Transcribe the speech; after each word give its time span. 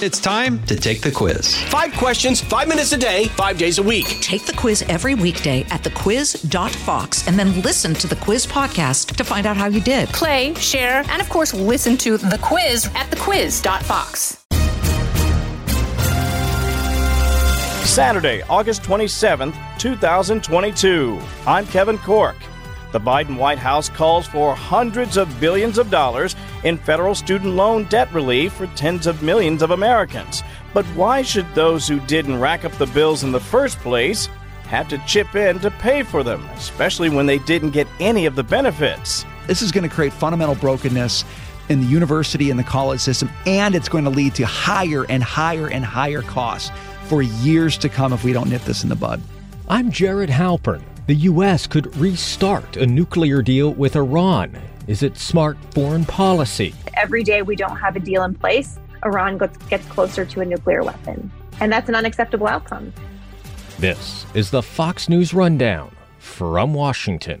It's 0.00 0.20
time 0.20 0.62
to 0.66 0.76
take 0.76 1.00
the 1.00 1.10
quiz. 1.10 1.56
Five 1.64 1.92
questions, 1.94 2.40
five 2.40 2.68
minutes 2.68 2.92
a 2.92 2.96
day, 2.96 3.24
five 3.30 3.58
days 3.58 3.78
a 3.78 3.82
week. 3.82 4.06
Take 4.20 4.46
the 4.46 4.52
quiz 4.52 4.82
every 4.82 5.16
weekday 5.16 5.62
at 5.70 5.82
thequiz.fox 5.82 7.26
and 7.26 7.36
then 7.36 7.60
listen 7.62 7.94
to 7.94 8.06
the 8.06 8.14
quiz 8.14 8.46
podcast 8.46 9.16
to 9.16 9.24
find 9.24 9.44
out 9.44 9.56
how 9.56 9.66
you 9.66 9.80
did. 9.80 10.08
Play, 10.10 10.54
share, 10.54 11.02
and 11.08 11.20
of 11.20 11.28
course, 11.28 11.52
listen 11.52 11.96
to 11.96 12.16
the 12.16 12.38
quiz 12.40 12.86
at 12.94 13.10
thequiz.fox. 13.10 14.44
Saturday, 17.84 18.42
August 18.42 18.82
27th, 18.82 19.56
2022. 19.80 21.20
I'm 21.44 21.66
Kevin 21.66 21.98
Corke. 21.98 22.36
The 22.90 23.00
Biden 23.00 23.36
White 23.36 23.58
House 23.58 23.90
calls 23.90 24.26
for 24.26 24.54
hundreds 24.54 25.18
of 25.18 25.40
billions 25.40 25.76
of 25.76 25.90
dollars 25.90 26.34
in 26.64 26.78
federal 26.78 27.14
student 27.14 27.54
loan 27.54 27.84
debt 27.84 28.10
relief 28.14 28.54
for 28.54 28.66
tens 28.68 29.06
of 29.06 29.22
millions 29.22 29.60
of 29.60 29.72
Americans. 29.72 30.42
But 30.72 30.86
why 30.86 31.20
should 31.20 31.54
those 31.54 31.86
who 31.86 32.00
didn't 32.00 32.40
rack 32.40 32.64
up 32.64 32.72
the 32.72 32.86
bills 32.86 33.24
in 33.24 33.32
the 33.32 33.40
first 33.40 33.78
place 33.80 34.26
have 34.68 34.88
to 34.88 34.98
chip 35.06 35.34
in 35.34 35.58
to 35.58 35.70
pay 35.70 36.02
for 36.02 36.22
them, 36.22 36.42
especially 36.54 37.10
when 37.10 37.26
they 37.26 37.38
didn't 37.40 37.70
get 37.72 37.86
any 38.00 38.24
of 38.24 38.36
the 38.36 38.42
benefits? 38.42 39.26
This 39.46 39.60
is 39.60 39.70
going 39.70 39.86
to 39.86 39.94
create 39.94 40.12
fundamental 40.14 40.54
brokenness 40.54 41.26
in 41.68 41.82
the 41.82 41.86
university 41.86 42.48
and 42.50 42.58
the 42.58 42.64
college 42.64 43.00
system, 43.00 43.28
and 43.44 43.74
it's 43.74 43.90
going 43.90 44.04
to 44.04 44.10
lead 44.10 44.34
to 44.36 44.46
higher 44.46 45.04
and 45.10 45.22
higher 45.22 45.68
and 45.68 45.84
higher 45.84 46.22
costs 46.22 46.70
for 47.04 47.20
years 47.20 47.76
to 47.78 47.90
come 47.90 48.14
if 48.14 48.24
we 48.24 48.32
don't 48.32 48.48
nip 48.48 48.62
this 48.62 48.82
in 48.82 48.88
the 48.88 48.96
bud. 48.96 49.20
I'm 49.68 49.90
Jared 49.90 50.30
Halpern 50.30 50.82
the 51.08 51.14
U.S. 51.14 51.66
could 51.66 51.96
restart 51.96 52.76
a 52.76 52.86
nuclear 52.86 53.40
deal 53.40 53.72
with 53.72 53.96
Iran. 53.96 54.54
Is 54.86 55.02
it 55.02 55.16
smart 55.16 55.56
foreign 55.72 56.04
policy? 56.04 56.74
Every 56.98 57.22
day 57.22 57.40
we 57.40 57.56
don't 57.56 57.78
have 57.78 57.96
a 57.96 57.98
deal 57.98 58.24
in 58.24 58.34
place, 58.34 58.78
Iran 59.06 59.38
gets 59.70 59.86
closer 59.86 60.26
to 60.26 60.40
a 60.42 60.44
nuclear 60.44 60.82
weapon. 60.82 61.30
And 61.60 61.72
that's 61.72 61.88
an 61.88 61.94
unacceptable 61.94 62.46
outcome. 62.46 62.92
This 63.78 64.26
is 64.34 64.50
the 64.50 64.60
Fox 64.60 65.08
News 65.08 65.32
Rundown 65.32 65.96
from 66.18 66.74
Washington. 66.74 67.40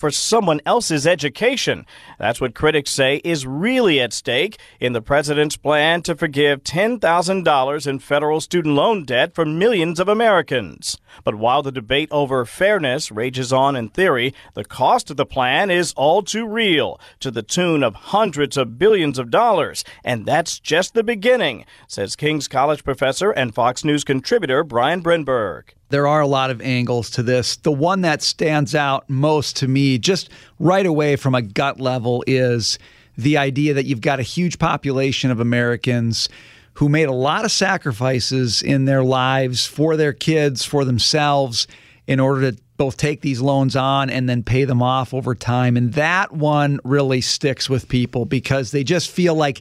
For 0.00 0.10
someone 0.10 0.62
else's 0.64 1.06
education. 1.06 1.84
That's 2.18 2.40
what 2.40 2.54
critics 2.54 2.90
say 2.90 3.20
is 3.22 3.46
really 3.46 4.00
at 4.00 4.14
stake 4.14 4.58
in 4.80 4.94
the 4.94 5.02
president's 5.02 5.58
plan 5.58 6.00
to 6.04 6.16
forgive 6.16 6.64
$10,000 6.64 7.86
in 7.86 7.98
federal 7.98 8.40
student 8.40 8.74
loan 8.74 9.04
debt 9.04 9.34
for 9.34 9.44
millions 9.44 10.00
of 10.00 10.08
Americans. 10.08 10.96
But 11.22 11.34
while 11.34 11.62
the 11.62 11.70
debate 11.70 12.08
over 12.10 12.46
fairness 12.46 13.12
rages 13.12 13.52
on 13.52 13.76
in 13.76 13.90
theory, 13.90 14.32
the 14.54 14.64
cost 14.64 15.10
of 15.10 15.18
the 15.18 15.26
plan 15.26 15.70
is 15.70 15.92
all 15.98 16.22
too 16.22 16.48
real, 16.48 16.98
to 17.18 17.30
the 17.30 17.42
tune 17.42 17.82
of 17.82 17.94
hundreds 17.94 18.56
of 18.56 18.78
billions 18.78 19.18
of 19.18 19.30
dollars. 19.30 19.84
And 20.02 20.24
that's 20.24 20.58
just 20.58 20.94
the 20.94 21.04
beginning, 21.04 21.66
says 21.86 22.16
King's 22.16 22.48
College 22.48 22.84
professor 22.84 23.32
and 23.32 23.54
Fox 23.54 23.84
News 23.84 24.04
contributor 24.04 24.64
Brian 24.64 25.02
Brenberg 25.02 25.74
there 25.90 26.06
are 26.06 26.20
a 26.20 26.26
lot 26.26 26.50
of 26.50 26.60
angles 26.62 27.10
to 27.10 27.22
this. 27.22 27.56
The 27.56 27.72
one 27.72 28.00
that 28.00 28.22
stands 28.22 28.74
out 28.74 29.08
most 29.10 29.56
to 29.56 29.68
me, 29.68 29.98
just 29.98 30.30
right 30.58 30.86
away 30.86 31.16
from 31.16 31.34
a 31.34 31.42
gut 31.42 31.78
level, 31.78 32.24
is 32.26 32.78
the 33.18 33.36
idea 33.36 33.74
that 33.74 33.84
you've 33.84 34.00
got 34.00 34.20
a 34.20 34.24
huge 34.24 34.58
population 34.58 35.30
of 35.30 35.40
Americans 35.40 36.28
who 36.74 36.88
made 36.88 37.08
a 37.08 37.12
lot 37.12 37.44
of 37.44 37.52
sacrifices 37.52 38.62
in 38.62 38.86
their 38.86 39.04
lives 39.04 39.66
for 39.66 39.96
their 39.96 40.12
kids, 40.12 40.64
for 40.64 40.84
themselves, 40.84 41.66
in 42.06 42.18
order 42.18 42.52
to 42.52 42.58
both 42.76 42.96
take 42.96 43.20
these 43.20 43.42
loans 43.42 43.76
on 43.76 44.08
and 44.08 44.28
then 44.28 44.42
pay 44.42 44.64
them 44.64 44.82
off 44.82 45.12
over 45.12 45.34
time. 45.34 45.76
And 45.76 45.92
that 45.92 46.32
one 46.32 46.80
really 46.82 47.20
sticks 47.20 47.68
with 47.68 47.88
people 47.88 48.24
because 48.24 48.70
they 48.70 48.82
just 48.84 49.10
feel 49.10 49.34
like 49.34 49.60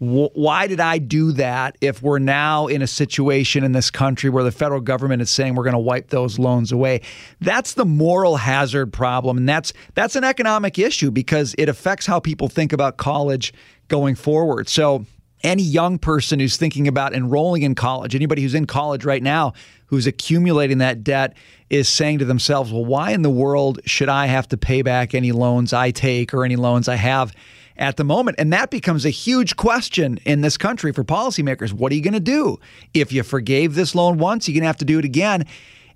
why 0.00 0.66
did 0.66 0.80
I 0.80 0.96
do 0.96 1.32
that 1.32 1.76
if 1.82 2.02
we're 2.02 2.18
now 2.18 2.68
in 2.68 2.80
a 2.80 2.86
situation 2.86 3.64
in 3.64 3.72
this 3.72 3.90
country 3.90 4.30
where 4.30 4.42
the 4.42 4.50
federal 4.50 4.80
government 4.80 5.20
is 5.20 5.30
saying 5.30 5.54
we're 5.54 5.64
going 5.64 5.74
to 5.74 5.78
wipe 5.78 6.08
those 6.08 6.38
loans 6.38 6.72
away? 6.72 7.02
That's 7.42 7.74
the 7.74 7.84
moral 7.84 8.36
hazard 8.36 8.94
problem 8.94 9.36
and 9.36 9.46
that's 9.46 9.74
that's 9.94 10.16
an 10.16 10.24
economic 10.24 10.78
issue 10.78 11.10
because 11.10 11.54
it 11.58 11.68
affects 11.68 12.06
how 12.06 12.18
people 12.18 12.48
think 12.48 12.72
about 12.72 12.96
college 12.96 13.52
going 13.88 14.14
forward. 14.14 14.70
So 14.70 15.04
any 15.42 15.62
young 15.62 15.98
person 15.98 16.40
who's 16.40 16.56
thinking 16.56 16.88
about 16.88 17.12
enrolling 17.12 17.60
in 17.60 17.74
college, 17.74 18.14
anybody 18.14 18.40
who's 18.40 18.54
in 18.54 18.66
college 18.66 19.04
right 19.04 19.22
now 19.22 19.52
who's 19.86 20.06
accumulating 20.06 20.78
that 20.78 21.04
debt 21.04 21.34
is 21.68 21.88
saying 21.88 22.20
to 22.20 22.24
themselves, 22.24 22.72
well, 22.72 22.84
why 22.84 23.10
in 23.10 23.22
the 23.22 23.30
world 23.30 23.80
should 23.84 24.08
I 24.08 24.26
have 24.26 24.48
to 24.48 24.56
pay 24.56 24.80
back 24.80 25.14
any 25.14 25.32
loans 25.32 25.72
I 25.74 25.90
take 25.90 26.32
or 26.32 26.44
any 26.44 26.56
loans 26.56 26.88
I 26.88 26.94
have 26.94 27.34
at 27.80 27.96
the 27.96 28.04
moment. 28.04 28.38
And 28.38 28.52
that 28.52 28.70
becomes 28.70 29.04
a 29.04 29.10
huge 29.10 29.56
question 29.56 30.18
in 30.24 30.42
this 30.42 30.56
country 30.56 30.92
for 30.92 31.02
policymakers. 31.02 31.72
What 31.72 31.90
are 31.90 31.94
you 31.94 32.02
going 32.02 32.14
to 32.14 32.20
do? 32.20 32.60
If 32.94 33.10
you 33.12 33.22
forgave 33.22 33.74
this 33.74 33.94
loan 33.94 34.18
once, 34.18 34.46
you're 34.46 34.54
going 34.54 34.62
to 34.62 34.68
have 34.68 34.76
to 34.76 34.84
do 34.84 34.98
it 34.98 35.04
again. 35.04 35.46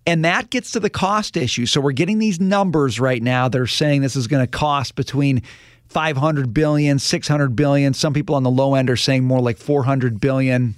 And 0.06 0.24
that 0.24 0.50
gets 0.50 0.72
to 0.72 0.80
the 0.80 0.90
cost 0.90 1.36
issue. 1.36 1.66
So 1.66 1.80
we're 1.80 1.92
getting 1.92 2.18
these 2.18 2.40
numbers 2.40 2.98
right 2.98 3.22
now. 3.22 3.48
They're 3.48 3.66
saying 3.66 4.00
this 4.00 4.16
is 4.16 4.26
going 4.26 4.42
to 4.42 4.50
cost 4.50 4.96
between 4.96 5.42
500 5.88 6.52
billion, 6.52 6.98
600 6.98 7.54
billion. 7.54 7.94
Some 7.94 8.12
people 8.14 8.34
on 8.34 8.42
the 8.42 8.50
low 8.50 8.74
end 8.74 8.90
are 8.90 8.96
saying 8.96 9.24
more 9.24 9.40
like 9.40 9.58
400 9.58 10.20
billion. 10.20 10.74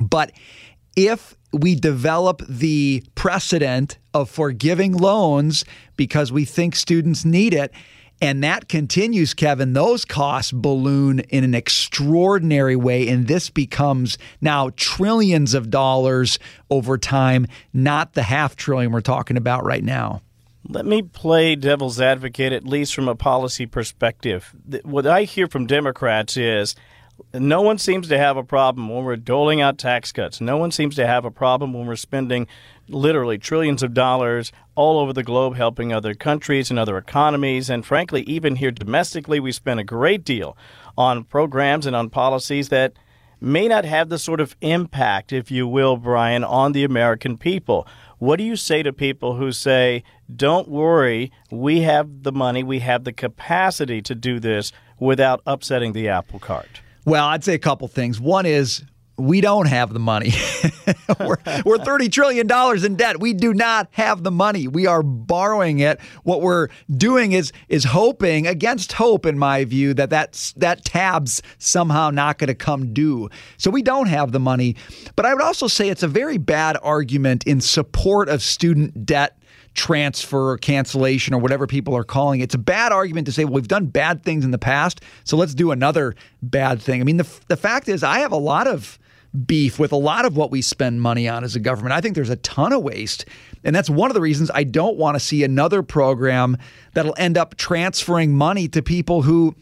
But 0.00 0.32
if 0.96 1.36
we 1.52 1.74
develop 1.74 2.42
the 2.48 3.04
precedent 3.14 3.98
of 4.14 4.30
forgiving 4.30 4.96
loans 4.96 5.64
because 5.96 6.32
we 6.32 6.44
think 6.44 6.74
students 6.74 7.24
need 7.24 7.52
it, 7.54 7.72
and 8.20 8.42
that 8.42 8.68
continues, 8.68 9.34
Kevin. 9.34 9.74
Those 9.74 10.04
costs 10.04 10.52
balloon 10.52 11.20
in 11.20 11.44
an 11.44 11.54
extraordinary 11.54 12.76
way. 12.76 13.08
And 13.08 13.26
this 13.26 13.50
becomes 13.50 14.16
now 14.40 14.70
trillions 14.76 15.52
of 15.54 15.70
dollars 15.70 16.38
over 16.70 16.96
time, 16.96 17.46
not 17.72 18.14
the 18.14 18.22
half 18.22 18.56
trillion 18.56 18.92
we're 18.92 19.00
talking 19.00 19.36
about 19.36 19.64
right 19.64 19.84
now. 19.84 20.22
Let 20.68 20.86
me 20.86 21.02
play 21.02 21.54
devil's 21.54 22.00
advocate, 22.00 22.52
at 22.52 22.64
least 22.64 22.94
from 22.94 23.06
a 23.06 23.14
policy 23.14 23.66
perspective. 23.66 24.52
What 24.82 25.06
I 25.06 25.22
hear 25.22 25.46
from 25.46 25.66
Democrats 25.66 26.36
is 26.36 26.74
no 27.32 27.62
one 27.62 27.78
seems 27.78 28.08
to 28.08 28.18
have 28.18 28.36
a 28.36 28.42
problem 28.42 28.88
when 28.88 29.04
we're 29.04 29.16
doling 29.16 29.60
out 29.60 29.78
tax 29.78 30.10
cuts. 30.10 30.40
No 30.40 30.56
one 30.56 30.70
seems 30.70 30.96
to 30.96 31.06
have 31.06 31.24
a 31.24 31.30
problem 31.30 31.72
when 31.72 31.86
we're 31.86 31.96
spending 31.96 32.46
literally 32.88 33.38
trillions 33.38 33.82
of 33.82 33.94
dollars 33.94 34.52
all 34.74 34.98
over 34.98 35.12
the 35.12 35.22
globe 35.22 35.56
helping 35.56 35.92
other 35.92 36.14
countries 36.14 36.70
and 36.70 36.78
other 36.78 36.98
economies. 36.98 37.70
And 37.70 37.84
frankly, 37.84 38.22
even 38.22 38.56
here 38.56 38.70
domestically, 38.70 39.40
we 39.40 39.52
spend 39.52 39.80
a 39.80 39.84
great 39.84 40.24
deal 40.24 40.56
on 40.96 41.24
programs 41.24 41.86
and 41.86 41.96
on 41.96 42.10
policies 42.10 42.68
that 42.68 42.92
may 43.40 43.68
not 43.68 43.84
have 43.84 44.08
the 44.08 44.18
sort 44.18 44.40
of 44.40 44.56
impact, 44.60 45.32
if 45.32 45.50
you 45.50 45.68
will, 45.68 45.96
Brian, 45.96 46.42
on 46.44 46.72
the 46.72 46.84
American 46.84 47.36
people. 47.36 47.86
What 48.18 48.36
do 48.36 48.44
you 48.44 48.56
say 48.56 48.82
to 48.82 48.92
people 48.92 49.36
who 49.36 49.52
say, 49.52 50.02
don't 50.34 50.68
worry, 50.68 51.30
we 51.50 51.82
have 51.82 52.22
the 52.22 52.32
money, 52.32 52.62
we 52.62 52.78
have 52.78 53.04
the 53.04 53.12
capacity 53.12 54.00
to 54.02 54.14
do 54.14 54.40
this 54.40 54.72
without 54.98 55.42
upsetting 55.46 55.92
the 55.92 56.08
apple 56.08 56.38
cart? 56.38 56.80
Well, 57.04 57.26
I'd 57.26 57.44
say 57.44 57.54
a 57.54 57.58
couple 57.58 57.86
things. 57.88 58.20
One 58.20 58.46
is 58.46 58.84
we 59.18 59.40
don't 59.40 59.66
have 59.66 59.92
the 59.92 59.98
money. 59.98 60.32
we're, 61.20 61.38
we're 61.64 61.78
$30 61.78 62.12
trillion 62.12 62.84
in 62.84 62.96
debt. 62.96 63.20
We 63.20 63.32
do 63.32 63.54
not 63.54 63.88
have 63.92 64.22
the 64.22 64.30
money. 64.30 64.68
We 64.68 64.86
are 64.86 65.02
borrowing 65.02 65.78
it. 65.78 66.00
What 66.22 66.42
we're 66.42 66.68
doing 66.90 67.32
is 67.32 67.52
is 67.68 67.84
hoping 67.84 68.46
against 68.46 68.92
hope, 68.92 69.26
in 69.26 69.38
my 69.38 69.64
view, 69.64 69.94
that 69.94 70.10
that's, 70.10 70.52
that 70.54 70.84
tab's 70.84 71.42
somehow 71.58 72.10
not 72.10 72.38
going 72.38 72.48
to 72.48 72.54
come 72.54 72.92
due. 72.92 73.30
So 73.56 73.70
we 73.70 73.82
don't 73.82 74.08
have 74.08 74.32
the 74.32 74.40
money. 74.40 74.76
But 75.14 75.26
I 75.26 75.32
would 75.32 75.42
also 75.42 75.66
say 75.66 75.88
it's 75.88 76.02
a 76.02 76.08
very 76.08 76.38
bad 76.38 76.76
argument 76.82 77.44
in 77.44 77.60
support 77.60 78.28
of 78.28 78.42
student 78.42 79.06
debt 79.06 79.38
transfer 79.74 80.50
or 80.50 80.58
cancellation 80.58 81.34
or 81.34 81.38
whatever 81.38 81.66
people 81.66 81.94
are 81.94 82.04
calling 82.04 82.40
it. 82.40 82.44
It's 82.44 82.54
a 82.54 82.58
bad 82.58 82.92
argument 82.92 83.26
to 83.26 83.32
say, 83.32 83.44
well, 83.44 83.54
we've 83.54 83.68
done 83.68 83.86
bad 83.86 84.22
things 84.22 84.44
in 84.44 84.50
the 84.50 84.58
past, 84.58 85.02
so 85.24 85.36
let's 85.36 85.54
do 85.54 85.70
another 85.70 86.14
bad 86.42 86.80
thing. 86.80 87.00
I 87.00 87.04
mean, 87.04 87.18
the, 87.18 87.30
the 87.48 87.58
fact 87.58 87.88
is, 87.88 88.02
I 88.02 88.20
have 88.20 88.32
a 88.32 88.38
lot 88.38 88.66
of 88.66 88.98
beef 89.44 89.78
with 89.78 89.92
a 89.92 89.96
lot 89.96 90.24
of 90.24 90.36
what 90.36 90.50
we 90.50 90.62
spend 90.62 91.00
money 91.00 91.28
on 91.28 91.44
as 91.44 91.56
a 91.56 91.60
government. 91.60 91.92
I 91.92 92.00
think 92.00 92.14
there's 92.14 92.30
a 92.30 92.36
ton 92.36 92.72
of 92.72 92.82
waste. 92.82 93.26
And 93.64 93.74
that's 93.74 93.90
one 93.90 94.10
of 94.10 94.14
the 94.14 94.20
reasons 94.20 94.50
I 94.54 94.64
don't 94.64 94.96
want 94.96 95.16
to 95.16 95.20
see 95.20 95.44
another 95.44 95.82
program 95.82 96.56
that'll 96.94 97.14
end 97.18 97.36
up 97.36 97.56
transferring 97.56 98.34
money 98.34 98.68
to 98.68 98.82
people 98.82 99.22
who 99.22 99.54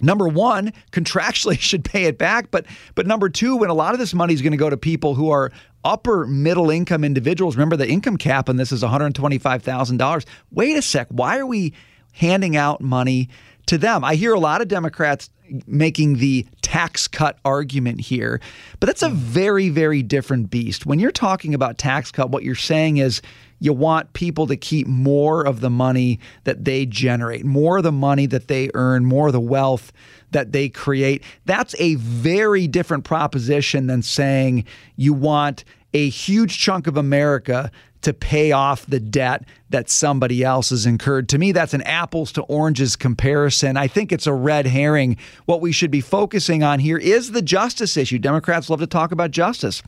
number 0.00 0.28
one, 0.28 0.72
contractually 0.92 1.58
should 1.58 1.84
pay 1.84 2.04
it 2.04 2.18
back. 2.18 2.50
But 2.50 2.66
but 2.94 3.06
number 3.06 3.28
two, 3.28 3.56
when 3.56 3.70
a 3.70 3.74
lot 3.74 3.94
of 3.94 4.00
this 4.00 4.14
money 4.14 4.34
is 4.34 4.42
going 4.42 4.52
to 4.52 4.58
go 4.58 4.70
to 4.70 4.76
people 4.76 5.14
who 5.14 5.30
are 5.30 5.50
upper 5.84 6.26
middle 6.26 6.70
income 6.70 7.04
individuals, 7.04 7.56
remember 7.56 7.76
the 7.76 7.88
income 7.88 8.16
cap 8.16 8.48
on 8.48 8.56
this 8.56 8.72
is 8.72 8.82
$125,000. 8.82 10.24
Wait 10.50 10.76
a 10.76 10.82
sec, 10.82 11.06
why 11.10 11.38
are 11.38 11.46
we 11.46 11.72
handing 12.12 12.56
out 12.56 12.80
money 12.80 13.28
to 13.66 13.78
them? 13.78 14.04
I 14.04 14.14
hear 14.14 14.32
a 14.32 14.40
lot 14.40 14.60
of 14.60 14.68
Democrats 14.68 15.30
making 15.66 16.16
the 16.16 16.46
tax 16.62 17.06
cut 17.06 17.38
argument 17.44 18.00
here, 18.00 18.40
but 18.80 18.86
that's 18.86 19.02
a 19.02 19.08
very, 19.08 19.68
very 19.68 20.02
different 20.02 20.50
beast. 20.50 20.86
When 20.86 20.98
you're 20.98 21.12
talking 21.12 21.54
about 21.54 21.78
tax 21.78 22.10
cut, 22.10 22.30
what 22.30 22.42
you're 22.42 22.54
saying 22.54 22.96
is 22.96 23.22
you 23.58 23.72
want 23.72 24.12
people 24.12 24.46
to 24.48 24.56
keep 24.56 24.86
more 24.86 25.46
of 25.46 25.60
the 25.60 25.70
money 25.70 26.18
that 26.44 26.64
they 26.64 26.84
generate, 26.84 27.44
more 27.44 27.78
of 27.78 27.84
the 27.84 27.92
money 27.92 28.26
that 28.26 28.48
they 28.48 28.70
earn, 28.74 29.04
more 29.04 29.28
of 29.28 29.32
the 29.32 29.40
wealth 29.40 29.92
that 30.32 30.52
they 30.52 30.68
create. 30.68 31.22
That's 31.44 31.74
a 31.78 31.94
very 31.94 32.66
different 32.66 33.04
proposition 33.04 33.86
than 33.86 34.02
saying 34.02 34.64
you 34.96 35.14
want 35.14 35.64
a 35.94 36.08
huge 36.08 36.58
chunk 36.58 36.86
of 36.86 36.96
America 36.96 37.70
to 38.06 38.14
pay 38.14 38.52
off 38.52 38.86
the 38.86 39.00
debt 39.00 39.42
that 39.70 39.90
somebody 39.90 40.44
else 40.44 40.70
has 40.70 40.86
incurred. 40.86 41.28
To 41.30 41.38
me, 41.38 41.50
that's 41.50 41.74
an 41.74 41.82
apples 41.82 42.30
to 42.34 42.42
oranges 42.42 42.94
comparison. 42.94 43.76
I 43.76 43.88
think 43.88 44.12
it's 44.12 44.28
a 44.28 44.32
red 44.32 44.68
herring. 44.68 45.16
What 45.46 45.60
we 45.60 45.72
should 45.72 45.90
be 45.90 46.00
focusing 46.00 46.62
on 46.62 46.78
here 46.78 46.98
is 46.98 47.32
the 47.32 47.42
justice 47.42 47.96
issue. 47.96 48.20
Democrats 48.20 48.70
love 48.70 48.78
to 48.78 48.86
talk 48.86 49.10
about 49.10 49.32
justice. 49.32 49.82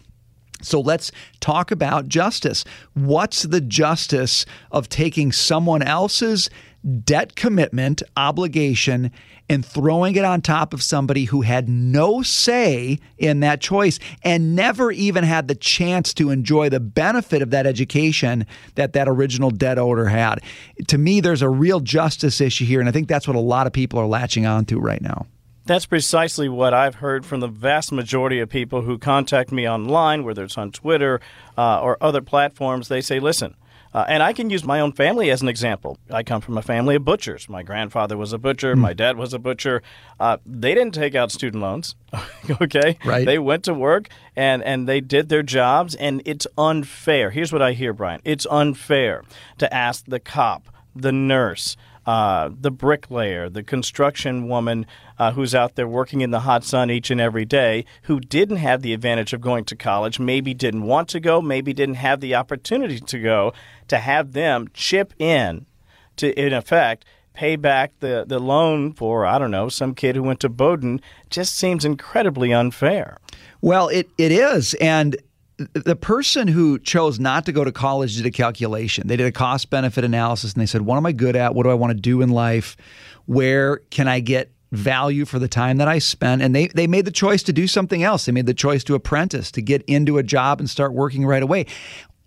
So 0.63 0.81
let's 0.81 1.13
talk 1.39 1.71
about 1.71 2.09
justice. 2.09 2.65
What's 2.95 3.45
the 3.45 3.61
justice 3.61 4.45
of 4.73 4.89
taking 4.89 5.31
someone 5.31 5.83
else's 5.83 6.51
debt 7.05 7.37
commitment 7.37 8.03
obligation 8.17 9.13
and 9.49 9.65
throwing 9.65 10.15
it 10.17 10.25
on 10.25 10.41
top 10.41 10.75
of 10.75 10.83
somebody 10.83 11.25
who 11.25 11.43
had 11.43 11.69
no 11.69 12.23
say 12.23 12.99
in 13.17 13.41
that 13.41 13.61
choice 13.61 13.99
and 14.23 14.55
never 14.55 14.93
even 14.93 15.25
had 15.25 15.49
the 15.49 15.55
chance 15.55 16.13
to 16.15 16.31
enjoy 16.31 16.69
the 16.69 16.81
benefit 16.81 17.43
of 17.43 17.51
that 17.51 17.67
education 17.67 18.47
that 18.75 18.93
that 18.93 19.09
original 19.09 19.51
debt 19.51 19.79
owner 19.79 20.07
had. 20.07 20.41
To 20.89 20.99
me, 20.99 21.21
there's 21.21 21.43
a 21.43 21.49
real 21.49 21.81
justice 21.81 22.41
issue 22.41 22.65
here, 22.65 22.81
and 22.81 22.89
I 22.89 22.93
think 22.93 23.09
that's 23.09 23.27
what 23.27 23.37
a 23.37 23.41
lot 23.41 23.67
of 23.67 23.73
people 23.73 23.99
are 23.99 24.07
latching 24.07 24.47
onto 24.47 24.79
right 24.79 25.01
now. 25.01 25.27
That's 25.65 25.85
precisely 25.85 26.49
what 26.49 26.73
I've 26.73 26.95
heard 26.95 27.27
from 27.27 27.41
the 27.41 27.49
vast 27.49 27.93
majority 27.93 28.41
of 28.41 28.49
people 28.49 28.83
who 28.83 28.97
contact 28.97 29.53
me 29.53 29.69
online, 29.69 30.25
whether 30.25 30.43
it's 30.43 30.57
on 30.57 30.73
Twitter 30.73 31.21
uh, 31.59 31.83
or 31.83 31.99
other 32.01 32.23
platforms. 32.23 32.89
They 32.89 33.03
say, 33.03 33.21
listen, 33.21 33.55
uh, 33.95 34.05
and 34.09 34.23
I 34.23 34.33
can 34.33 34.51
use 34.51 34.65
my 34.65 34.81
own 34.81 34.93
family 34.93 35.31
as 35.31 35.43
an 35.43 35.49
example. 35.49 35.99
I 36.11 36.23
come 36.23 36.41
from 36.41 36.59
a 36.59 36.63
family 36.63 36.97
of 36.97 37.05
butchers. 37.05 37.49
My 37.49 37.63
grandfather 37.63 38.17
was 38.17 38.33
a 38.33 38.39
butcher. 38.39 38.75
Mm. 38.75 38.79
My 38.79 38.93
dad 38.93 39.17
was 39.17 39.33
a 39.33 39.39
butcher. 39.39 39.83
Uh, 40.21 40.39
they 40.45 40.75
didn't 40.75 40.95
take 40.95 41.15
out 41.15 41.33
student 41.33 41.63
loans. 41.63 41.95
okay, 42.63 42.99
right? 43.05 43.25
They 43.25 43.39
went 43.39 43.65
to 43.65 43.75
work 43.75 44.09
and 44.37 44.63
and 44.63 44.89
they 44.89 45.01
did 45.01 45.29
their 45.29 45.43
jobs. 45.43 45.95
And 45.95 46.23
it's 46.25 46.47
unfair. 46.57 47.31
Here's 47.31 47.53
what 47.53 47.63
I 47.63 47.73
hear, 47.73 47.93
Brian. 47.93 48.21
It's 48.25 48.47
unfair 48.51 49.25
to 49.59 49.73
ask 49.73 50.05
the 50.07 50.21
cop, 50.21 50.69
the 50.95 51.13
nurse, 51.13 51.77
uh, 52.09 52.49
the 52.59 52.71
bricklayer, 52.71 53.51
the 53.51 53.63
construction 53.63 54.49
woman 54.49 54.87
uh, 55.19 55.33
who's 55.33 55.55
out 55.55 55.75
there 55.75 55.87
working 55.87 56.23
in 56.23 56.31
the 56.31 56.41
hot 56.41 56.65
sun 56.65 56.91
each 56.91 57.11
and 57.11 57.21
every 57.21 57.45
day, 57.45 57.85
who 58.05 58.19
didn't 58.19 58.57
have 58.57 58.81
the 58.81 58.95
advantage 58.95 59.35
of 59.35 59.43
going 59.43 59.63
to 59.63 59.77
college, 59.77 60.19
maybe 60.19 60.55
didn't 60.55 60.85
want 60.85 61.07
to 61.07 61.21
go, 61.21 61.43
maybe 61.43 61.75
didn't 61.75 61.97
have 61.97 62.21
the 62.21 62.35
opportunity 62.35 62.99
to 62.99 63.19
go, 63.19 63.53
to 63.89 63.99
have 63.99 64.33
them 64.33 64.69
chip 64.73 65.13
in 65.19 65.67
to, 66.17 66.33
in 66.33 66.55
effect, 66.55 67.05
pay 67.35 67.57
back 67.57 67.93
the, 68.01 68.25
the 68.27 68.39
loan 68.39 68.95
for, 68.95 69.27
I 69.27 69.39
don't 69.39 69.51
know, 69.51 69.69
some 69.69 69.95
kid 69.95 70.17
who 70.17 70.23
went 70.23 70.41
to 70.41 70.49
Bowdoin 70.49 71.03
just 71.29 71.57
seems 71.57 71.85
incredibly 71.85 72.55
unfair. 72.55 73.19
Well, 73.61 73.89
it, 73.89 74.09
it 74.17 74.33
is. 74.33 74.73
And 74.81 75.15
the 75.59 75.97
person 75.97 76.47
who 76.47 76.79
chose 76.79 77.19
not 77.19 77.45
to 77.47 77.53
go 77.53 77.65
to 77.65 77.73
college 77.73 78.17
did 78.17 78.27
a 78.27 78.31
calculation. 78.31 79.09
They 79.09 79.17
did 79.17 79.27
a 79.27 79.33
cost 79.33 79.71
benefit 79.71 80.05
analysis 80.05 80.53
and 80.53 80.63
they 80.63 80.67
said, 80.67 80.83
What 80.83 80.97
am 80.97 81.07
I 81.07 81.13
good 81.13 81.37
at? 81.37 81.55
What 81.55 81.65
do 81.65 81.71
I 81.71 81.75
want 81.75 81.91
to 81.91 82.01
do 82.01 82.23
in 82.23 82.31
life? 82.31 82.77
Where 83.27 83.79
can 83.91 84.07
I 84.09 84.21
get 84.21 84.53
value 84.71 85.25
for 85.25 85.39
the 85.39 85.49
time 85.49 85.79
that 85.79 85.89
I 85.89 85.99
spent? 85.99 86.43
And 86.43 86.55
they, 86.55 86.69
they 86.69 86.87
made 86.87 87.05
the 87.05 87.11
choice 87.11 87.43
to 87.45 87.53
do 87.53 87.67
something 87.67 88.03
else. 88.03 88.27
They 88.27 88.33
made 88.33 88.47
the 88.47 88.55
choice 88.55 88.85
to 88.85 88.95
apprentice, 88.95 89.51
to 89.53 89.63
get 89.63 89.83
into 89.83 90.19
a 90.19 90.23
job 90.23 90.61
and 90.61 90.71
start 90.71 90.93
working 90.93 91.27
right 91.27 91.43
away. 91.43 91.67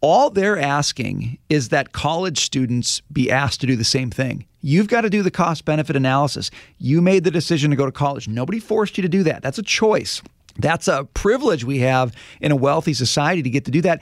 All 0.01 0.30
they're 0.30 0.60
asking 0.60 1.38
is 1.48 1.69
that 1.69 1.94
college 1.94 2.39
students 2.39 3.01
be 3.13 3.31
asked 3.31 3.62
to 3.62 3.68
do 3.68 3.75
the 3.75 3.84
same 3.84 4.10
thing. 4.10 4.45
You've 4.60 4.88
got 4.88 5.01
to 5.01 5.10
do 5.10 5.24
the 5.24 5.31
cost 5.31 5.63
benefit 5.63 5.95
analysis. 5.95 6.51
You 6.80 7.01
made 7.01 7.24
the 7.24 7.31
decision 7.31 7.69
to 7.69 7.77
go 7.77 7.86
to 7.86 7.92
college. 7.92 8.27
Nobody 8.27 8.60
forced 8.60 8.98
you 8.98 9.04
to 9.04 9.10
do 9.10 9.24
that. 9.24 9.42
That's 9.42 9.60
a 9.60 9.63
choice. 9.63 10.22
That's 10.57 10.88
a 10.88 11.06
privilege 11.13 11.63
we 11.63 11.80
have 11.80 12.15
in 12.39 12.51
a 12.51 12.56
wealthy 12.56 12.94
society 12.94 13.42
to 13.44 13.50
get 13.50 13.65
to 13.65 13.71
do 13.71 13.81
that. 13.81 14.01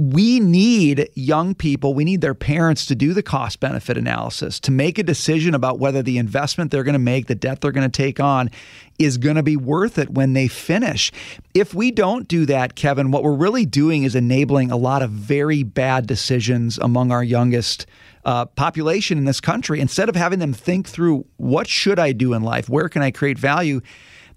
We 0.00 0.38
need 0.38 1.08
young 1.16 1.56
people, 1.56 1.92
we 1.92 2.04
need 2.04 2.20
their 2.20 2.34
parents 2.34 2.86
to 2.86 2.94
do 2.94 3.12
the 3.14 3.22
cost 3.22 3.58
benefit 3.58 3.98
analysis, 3.98 4.60
to 4.60 4.70
make 4.70 4.96
a 4.96 5.02
decision 5.02 5.54
about 5.54 5.80
whether 5.80 6.04
the 6.04 6.18
investment 6.18 6.70
they're 6.70 6.84
going 6.84 6.92
to 6.92 7.00
make, 7.00 7.26
the 7.26 7.34
debt 7.34 7.60
they're 7.60 7.72
going 7.72 7.90
to 7.90 7.96
take 8.02 8.20
on, 8.20 8.48
is 9.00 9.18
going 9.18 9.34
to 9.34 9.42
be 9.42 9.56
worth 9.56 9.98
it 9.98 10.10
when 10.10 10.34
they 10.34 10.46
finish. 10.46 11.10
If 11.52 11.74
we 11.74 11.90
don't 11.90 12.28
do 12.28 12.46
that, 12.46 12.76
Kevin, 12.76 13.10
what 13.10 13.24
we're 13.24 13.34
really 13.34 13.66
doing 13.66 14.04
is 14.04 14.14
enabling 14.14 14.70
a 14.70 14.76
lot 14.76 15.02
of 15.02 15.10
very 15.10 15.64
bad 15.64 16.06
decisions 16.06 16.78
among 16.78 17.10
our 17.10 17.24
youngest 17.24 17.84
uh, 18.24 18.44
population 18.44 19.18
in 19.18 19.24
this 19.24 19.40
country. 19.40 19.80
Instead 19.80 20.08
of 20.08 20.14
having 20.14 20.38
them 20.38 20.52
think 20.52 20.88
through 20.88 21.26
what 21.38 21.66
should 21.66 21.98
I 21.98 22.12
do 22.12 22.34
in 22.34 22.44
life, 22.44 22.68
where 22.68 22.88
can 22.88 23.02
I 23.02 23.10
create 23.10 23.36
value, 23.36 23.80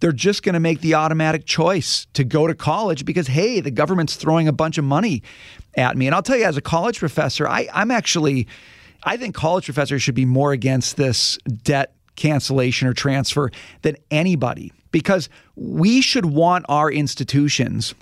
they're 0.01 0.11
just 0.11 0.43
going 0.43 0.53
to 0.53 0.59
make 0.59 0.81
the 0.81 0.95
automatic 0.95 1.45
choice 1.45 2.07
to 2.13 2.23
go 2.23 2.47
to 2.47 2.55
college 2.55 3.05
because, 3.05 3.27
hey, 3.27 3.61
the 3.61 3.71
government's 3.71 4.15
throwing 4.15 4.47
a 4.47 4.51
bunch 4.51 4.77
of 4.77 4.83
money 4.83 5.23
at 5.75 5.95
me. 5.95 6.07
And 6.07 6.15
I'll 6.15 6.23
tell 6.23 6.37
you, 6.37 6.43
as 6.43 6.57
a 6.57 6.61
college 6.61 6.99
professor, 6.99 7.47
I, 7.47 7.69
I'm 7.71 7.91
actually, 7.91 8.47
I 9.03 9.15
think 9.15 9.35
college 9.35 9.65
professors 9.65 10.01
should 10.03 10.15
be 10.15 10.25
more 10.25 10.51
against 10.51 10.97
this 10.97 11.37
debt 11.63 11.93
cancellation 12.15 12.87
or 12.87 12.93
transfer 12.93 13.51
than 13.83 13.95
anybody 14.09 14.73
because 14.91 15.29
we 15.55 16.01
should 16.01 16.25
want 16.25 16.65
our 16.67 16.91
institutions 16.91 17.93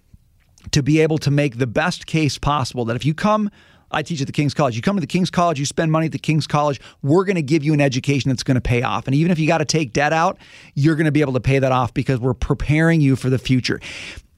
to 0.71 0.81
be 0.81 1.01
able 1.01 1.17
to 1.19 1.31
make 1.31 1.57
the 1.57 1.67
best 1.67 2.05
case 2.05 2.37
possible 2.37 2.85
that 2.85 2.95
if 2.95 3.05
you 3.05 3.13
come 3.13 3.51
I 3.91 4.03
teach 4.03 4.21
at 4.21 4.27
the 4.27 4.33
King's 4.33 4.53
College. 4.53 4.75
You 4.75 4.81
come 4.81 4.95
to 4.95 5.01
the 5.01 5.07
King's 5.07 5.29
College, 5.29 5.59
you 5.59 5.65
spend 5.65 5.91
money 5.91 6.07
at 6.07 6.11
the 6.11 6.19
King's 6.19 6.47
College, 6.47 6.79
we're 7.01 7.25
going 7.25 7.35
to 7.35 7.41
give 7.41 7.63
you 7.63 7.73
an 7.73 7.81
education 7.81 8.29
that's 8.29 8.43
going 8.43 8.55
to 8.55 8.61
pay 8.61 8.81
off. 8.81 9.07
And 9.07 9.15
even 9.15 9.31
if 9.31 9.39
you 9.39 9.47
got 9.47 9.59
to 9.59 9.65
take 9.65 9.93
debt 9.93 10.13
out, 10.13 10.37
you're 10.75 10.95
going 10.95 11.05
to 11.05 11.11
be 11.11 11.21
able 11.21 11.33
to 11.33 11.39
pay 11.39 11.59
that 11.59 11.71
off 11.71 11.93
because 11.93 12.19
we're 12.19 12.33
preparing 12.33 13.01
you 13.01 13.15
for 13.15 13.29
the 13.29 13.39
future. 13.39 13.79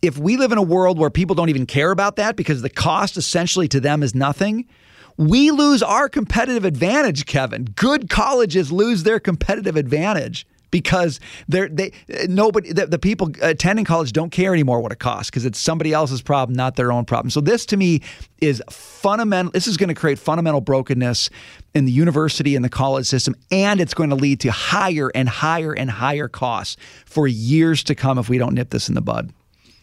If 0.01 0.17
we 0.17 0.37
live 0.37 0.51
in 0.51 0.57
a 0.57 0.63
world 0.63 0.97
where 0.97 1.09
people 1.09 1.35
don't 1.35 1.49
even 1.49 1.65
care 1.65 1.91
about 1.91 2.15
that 2.15 2.35
because 2.35 2.61
the 2.61 2.69
cost 2.69 3.17
essentially 3.17 3.67
to 3.67 3.79
them 3.79 4.01
is 4.01 4.15
nothing, 4.15 4.67
we 5.17 5.51
lose 5.51 5.83
our 5.83 6.09
competitive 6.09 6.65
advantage, 6.65 7.25
Kevin. 7.25 7.65
Good 7.75 8.09
colleges 8.09 8.71
lose 8.71 9.03
their 9.03 9.19
competitive 9.19 9.75
advantage 9.75 10.47
because 10.71 11.19
they're 11.47 11.69
they 11.69 11.91
nobody 12.27 12.73
the, 12.73 12.87
the 12.87 12.99
people 12.99 13.31
attending 13.41 13.85
college 13.85 14.13
don't 14.13 14.31
care 14.31 14.53
anymore 14.53 14.81
what 14.81 14.91
it 14.91 14.99
costs 14.99 15.29
because 15.29 15.45
it's 15.45 15.59
somebody 15.59 15.93
else's 15.93 16.21
problem, 16.21 16.55
not 16.55 16.75
their 16.75 16.91
own 16.91 17.05
problem. 17.05 17.29
So 17.29 17.41
this 17.41 17.65
to 17.67 17.77
me 17.77 18.01
is 18.39 18.63
fundamental. 18.69 19.51
This 19.51 19.67
is 19.67 19.77
going 19.77 19.89
to 19.89 19.95
create 19.95 20.17
fundamental 20.17 20.61
brokenness 20.61 21.29
in 21.73 21.85
the 21.85 21.91
university 21.91 22.55
and 22.55 22.65
the 22.65 22.69
college 22.69 23.05
system, 23.05 23.35
and 23.51 23.79
it's 23.79 23.93
going 23.93 24.09
to 24.09 24.15
lead 24.15 24.39
to 24.41 24.51
higher 24.51 25.11
and 25.13 25.29
higher 25.29 25.73
and 25.73 25.91
higher 25.91 26.27
costs 26.27 26.77
for 27.05 27.27
years 27.27 27.83
to 27.83 27.95
come 27.95 28.17
if 28.17 28.29
we 28.29 28.37
don't 28.37 28.53
nip 28.53 28.69
this 28.69 28.89
in 28.89 28.95
the 28.95 29.01
bud 29.01 29.31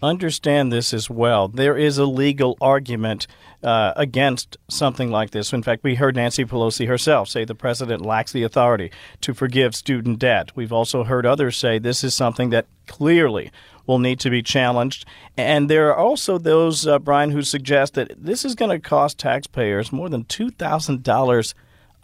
understand 0.03 0.73
this 0.73 0.95
as 0.95 1.11
well. 1.11 1.49
There 1.49 1.77
is 1.77 1.99
a 1.99 2.05
legal 2.07 2.57
argument 2.61 3.27
uh, 3.63 3.93
against 3.97 4.57
something 4.69 5.11
like 5.11 5.31
this. 5.31 5.53
In 5.53 5.63
fact, 5.63 5.83
we 5.83 5.97
heard 5.97 6.17
Nancy 6.17 6.45
Pelosi 6.45 6.87
herself 6.87 7.29
say 7.29 7.45
the 7.45 7.55
president 7.55 8.05
lacks 8.05 8.33
the 8.33 8.45
authority 8.45 8.91
to 9.21 9.35
forgive 9.35 9.75
student 9.75 10.19
debt. 10.19 10.55
We've 10.55 10.73
also 10.73 11.05
heard 11.05 11.27
others 11.27 11.57
say 11.57 11.79
this 11.79 12.05
is 12.05 12.15
something 12.15 12.51
that 12.51 12.67
clearly 12.87 13.51
will 13.87 13.99
need 13.99 14.21
to 14.21 14.31
be 14.31 14.43
challenged. 14.43 15.05
And 15.37 15.69
there 15.69 15.89
are 15.89 15.97
also 15.97 16.39
those, 16.39 16.87
uh, 16.87 16.99
Brian, 16.99 17.31
who 17.31 17.43
suggest 17.43 17.95
that 17.95 18.13
this 18.17 18.45
is 18.45 18.55
going 18.55 18.71
to 18.71 18.79
cost 18.79 19.19
taxpayers 19.19 19.91
more 19.91 20.09
than 20.09 20.25
$2,000 20.25 21.55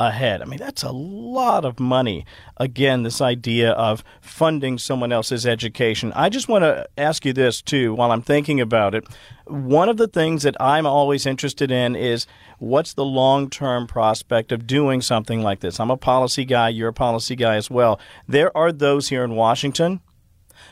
ahead. 0.00 0.42
I 0.42 0.44
mean, 0.44 0.58
that's 0.58 0.82
a 0.82 0.92
lot 0.92 1.64
of 1.64 1.78
money. 1.78 2.26
Again, 2.56 3.02
this 3.02 3.20
idea 3.20 3.72
of 3.72 4.02
funding 4.20 4.78
someone 4.78 5.12
else's 5.12 5.46
education. 5.46 6.12
I 6.14 6.28
just 6.28 6.48
want 6.48 6.62
to 6.62 6.86
ask 6.98 7.24
you 7.24 7.32
this, 7.32 7.62
too, 7.62 7.94
while 7.94 8.10
I'm 8.10 8.22
thinking 8.22 8.60
about 8.60 8.94
it. 8.94 9.04
One 9.46 9.88
of 9.88 9.96
the 9.96 10.08
things 10.08 10.42
that 10.42 10.56
I'm 10.60 10.86
always 10.86 11.26
interested 11.26 11.70
in 11.70 11.94
is 11.94 12.26
what's 12.58 12.94
the 12.94 13.04
long 13.04 13.50
term 13.50 13.86
prospect 13.86 14.52
of 14.52 14.66
doing 14.66 15.00
something 15.00 15.42
like 15.42 15.60
this? 15.60 15.78
I'm 15.78 15.90
a 15.90 15.96
policy 15.96 16.44
guy, 16.44 16.70
you're 16.70 16.88
a 16.88 16.94
policy 16.94 17.36
guy 17.36 17.56
as 17.56 17.70
well. 17.70 18.00
There 18.26 18.56
are 18.56 18.72
those 18.72 19.08
here 19.08 19.24
in 19.24 19.34
Washington 19.34 20.00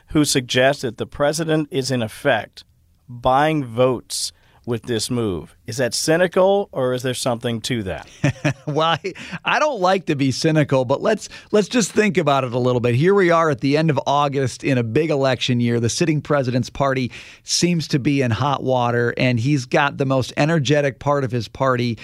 who 0.08 0.24
suggest 0.24 0.82
that 0.82 0.98
the 0.98 1.06
president 1.06 1.68
is, 1.70 1.90
in 1.90 2.02
effect, 2.02 2.64
buying 3.08 3.64
votes 3.64 4.32
with 4.64 4.82
this 4.82 5.10
move. 5.10 5.56
Is 5.66 5.78
that 5.78 5.94
cynical 5.94 6.68
or 6.72 6.94
is 6.94 7.02
there 7.02 7.14
something 7.14 7.60
to 7.62 7.82
that? 7.84 8.08
well, 8.66 8.96
I, 9.44 9.58
don't 9.58 9.80
like 9.80 10.06
to 10.06 10.14
be 10.14 10.30
cynical, 10.30 10.84
but 10.84 11.02
let's 11.02 11.28
let's 11.50 11.68
just 11.68 11.92
think 11.92 12.16
about 12.16 12.44
it 12.44 12.52
a 12.52 12.58
little 12.58 12.80
bit. 12.80 12.94
Here 12.94 13.14
we 13.14 13.30
are 13.30 13.50
at 13.50 13.60
the 13.60 13.76
end 13.76 13.90
of 13.90 13.98
August 14.06 14.64
in 14.64 14.78
a 14.78 14.82
big 14.82 15.10
election 15.10 15.60
year. 15.60 15.80
The 15.80 15.88
sitting 15.88 16.20
president's 16.20 16.70
party 16.70 17.10
seems 17.42 17.88
to 17.88 17.98
be 17.98 18.22
in 18.22 18.30
hot 18.30 18.62
water 18.62 19.14
and 19.16 19.38
he's 19.40 19.66
got 19.66 19.98
the 19.98 20.06
most 20.06 20.32
energetic 20.36 20.98
part 20.98 21.24
of 21.24 21.32
his 21.32 21.48
party 21.48 21.98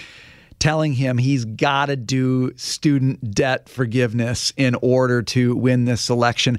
telling 0.59 0.91
him 0.91 1.17
he's 1.17 1.45
got 1.45 1.85
to 1.85 1.95
do 1.95 2.51
student 2.57 3.33
debt 3.33 3.69
forgiveness 3.69 4.51
in 4.57 4.75
order 4.81 5.21
to 5.21 5.55
win 5.55 5.85
this 5.85 6.09
election. 6.09 6.57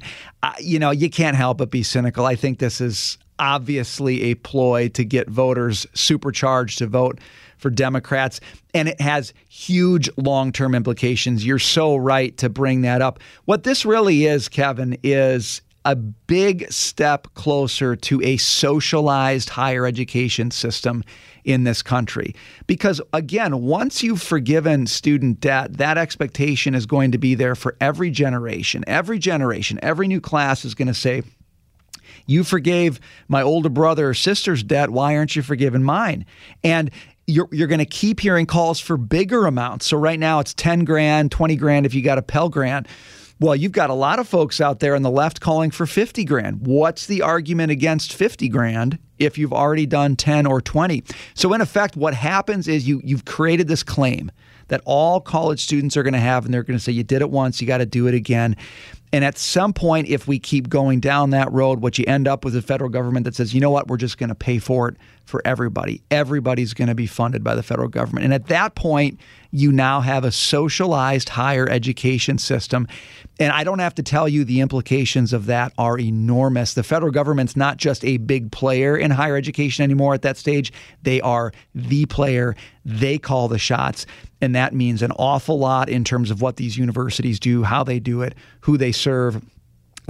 You 0.59 0.79
know, 0.79 0.89
you 0.89 1.09
can't 1.09 1.37
help 1.37 1.59
but 1.59 1.69
be 1.69 1.83
cynical. 1.83 2.25
I 2.25 2.35
think 2.35 2.57
this 2.57 2.81
is 2.81 3.19
obviously 3.41 4.21
a 4.23 4.35
ploy 4.35 4.87
to 4.89 5.03
get 5.03 5.27
voters 5.27 5.85
supercharged 5.93 6.77
to 6.77 6.87
vote 6.87 7.19
for 7.57 7.69
Democrats. 7.69 8.39
And 8.73 8.87
it 8.87 9.01
has 9.01 9.33
huge 9.49 10.09
long 10.15 10.53
term 10.53 10.73
implications. 10.73 11.45
You're 11.45 11.59
so 11.59 11.97
right 11.97 12.37
to 12.37 12.47
bring 12.47 12.81
that 12.81 13.01
up. 13.01 13.19
What 13.45 13.63
this 13.63 13.83
really 13.83 14.25
is, 14.25 14.47
Kevin, 14.47 14.97
is 15.03 15.61
a 15.83 15.95
big 15.95 16.71
step 16.71 17.27
closer 17.33 17.95
to 17.95 18.21
a 18.21 18.37
socialized 18.37 19.49
higher 19.49 19.87
education 19.87 20.51
system 20.51 21.03
in 21.43 21.63
this 21.63 21.81
country. 21.81 22.35
Because 22.67 23.01
again, 23.13 23.63
once 23.63 24.03
you've 24.03 24.21
forgiven 24.21 24.85
student 24.85 25.39
debt, 25.39 25.77
that 25.77 25.97
expectation 25.97 26.75
is 26.75 26.85
going 26.85 27.11
to 27.11 27.17
be 27.17 27.33
there 27.33 27.55
for 27.55 27.75
every 27.81 28.11
generation. 28.11 28.83
Every 28.85 29.17
generation, 29.17 29.79
every 29.81 30.07
new 30.07 30.21
class 30.21 30.65
is 30.65 30.75
going 30.75 30.87
to 30.87 30.93
say, 30.93 31.23
you 32.25 32.43
forgave 32.43 32.99
my 33.27 33.41
older 33.41 33.69
brother 33.69 34.09
or 34.09 34.13
sister's 34.13 34.63
debt. 34.63 34.89
Why 34.89 35.15
aren't 35.15 35.35
you 35.35 35.41
forgiving 35.41 35.83
mine? 35.83 36.25
And 36.63 36.91
you're, 37.27 37.47
you're 37.51 37.67
going 37.67 37.79
to 37.79 37.85
keep 37.85 38.19
hearing 38.19 38.45
calls 38.45 38.79
for 38.79 38.97
bigger 38.97 39.45
amounts. 39.45 39.87
So 39.87 39.97
right 39.97 40.19
now 40.19 40.39
it's 40.39 40.53
10 40.53 40.85
grand, 40.85 41.31
20 41.31 41.55
grand 41.55 41.85
if 41.85 41.93
you 41.93 42.01
got 42.01 42.17
a 42.17 42.21
Pell 42.21 42.49
Grant. 42.49 42.87
Well, 43.39 43.55
you've 43.55 43.71
got 43.71 43.89
a 43.89 43.95
lot 43.95 44.19
of 44.19 44.27
folks 44.27 44.61
out 44.61 44.81
there 44.81 44.95
on 44.95 45.01
the 45.01 45.09
left 45.09 45.41
calling 45.41 45.71
for 45.71 45.87
50 45.87 46.23
grand. 46.25 46.67
What's 46.67 47.07
the 47.07 47.23
argument 47.23 47.71
against 47.71 48.13
50 48.13 48.47
grand 48.49 48.99
if 49.17 49.35
you've 49.37 49.53
already 49.53 49.87
done 49.87 50.15
10 50.15 50.45
or 50.45 50.61
20? 50.61 51.03
So 51.33 51.51
in 51.53 51.61
effect 51.61 51.95
what 51.95 52.13
happens 52.13 52.67
is 52.67 52.87
you 52.87 53.01
you've 53.03 53.25
created 53.25 53.67
this 53.67 53.81
claim 53.81 54.31
that 54.71 54.81
all 54.85 55.19
college 55.19 55.61
students 55.61 55.97
are 55.97 56.03
going 56.03 56.13
to 56.13 56.19
have 56.19 56.45
and 56.45 56.53
they're 56.53 56.63
going 56.63 56.79
to 56.79 56.83
say 56.83 56.93
you 56.93 57.03
did 57.03 57.21
it 57.21 57.29
once, 57.29 57.59
you 57.59 57.67
got 57.67 57.79
to 57.79 57.85
do 57.85 58.07
it 58.07 58.13
again. 58.13 58.55
And 59.11 59.25
at 59.25 59.37
some 59.37 59.73
point, 59.73 60.07
if 60.07 60.29
we 60.29 60.39
keep 60.39 60.69
going 60.69 61.01
down 61.01 61.31
that 61.31 61.51
road, 61.51 61.81
what 61.81 61.99
you 61.99 62.05
end 62.07 62.25
up 62.25 62.45
with 62.45 62.55
is 62.55 62.63
a 62.63 62.65
federal 62.65 62.89
government 62.89 63.25
that 63.25 63.35
says, 63.35 63.53
you 63.53 63.59
know 63.59 63.69
what, 63.69 63.89
we're 63.89 63.97
just 63.97 64.17
going 64.17 64.29
to 64.29 64.35
pay 64.35 64.59
for 64.59 64.87
it 64.87 64.95
for 65.31 65.41
everybody. 65.45 66.03
Everybody's 66.11 66.75
going 66.75 66.89
to 66.89 66.95
be 66.95 67.07
funded 67.07 67.43
by 67.43 67.55
the 67.55 67.63
federal 67.63 67.87
government. 67.87 68.25
And 68.25 68.33
at 68.33 68.47
that 68.47 68.75
point, 68.75 69.19
you 69.51 69.71
now 69.71 70.01
have 70.01 70.23
a 70.23 70.31
socialized 70.31 71.29
higher 71.29 71.67
education 71.67 72.37
system. 72.37 72.87
And 73.39 73.51
I 73.51 73.63
don't 73.63 73.79
have 73.79 73.95
to 73.95 74.03
tell 74.03 74.29
you 74.29 74.43
the 74.43 74.61
implications 74.61 75.33
of 75.33 75.47
that 75.47 75.73
are 75.77 75.97
enormous. 75.97 76.73
The 76.73 76.83
federal 76.83 77.11
government's 77.11 77.55
not 77.55 77.77
just 77.77 78.05
a 78.05 78.17
big 78.17 78.51
player 78.51 78.95
in 78.95 79.09
higher 79.11 79.35
education 79.35 79.83
anymore 79.83 80.13
at 80.13 80.21
that 80.21 80.37
stage, 80.37 80.71
they 81.01 81.19
are 81.21 81.51
the 81.73 82.05
player. 82.05 82.55
They 82.85 83.17
call 83.17 83.47
the 83.47 83.59
shots. 83.59 84.05
And 84.41 84.55
that 84.55 84.73
means 84.73 85.01
an 85.01 85.11
awful 85.13 85.57
lot 85.59 85.89
in 85.89 86.03
terms 86.03 86.29
of 86.29 86.41
what 86.41 86.57
these 86.57 86.77
universities 86.77 87.39
do, 87.39 87.63
how 87.63 87.83
they 87.83 87.99
do 87.99 88.21
it, 88.21 88.35
who 88.61 88.77
they 88.77 88.91
serve, 88.91 89.41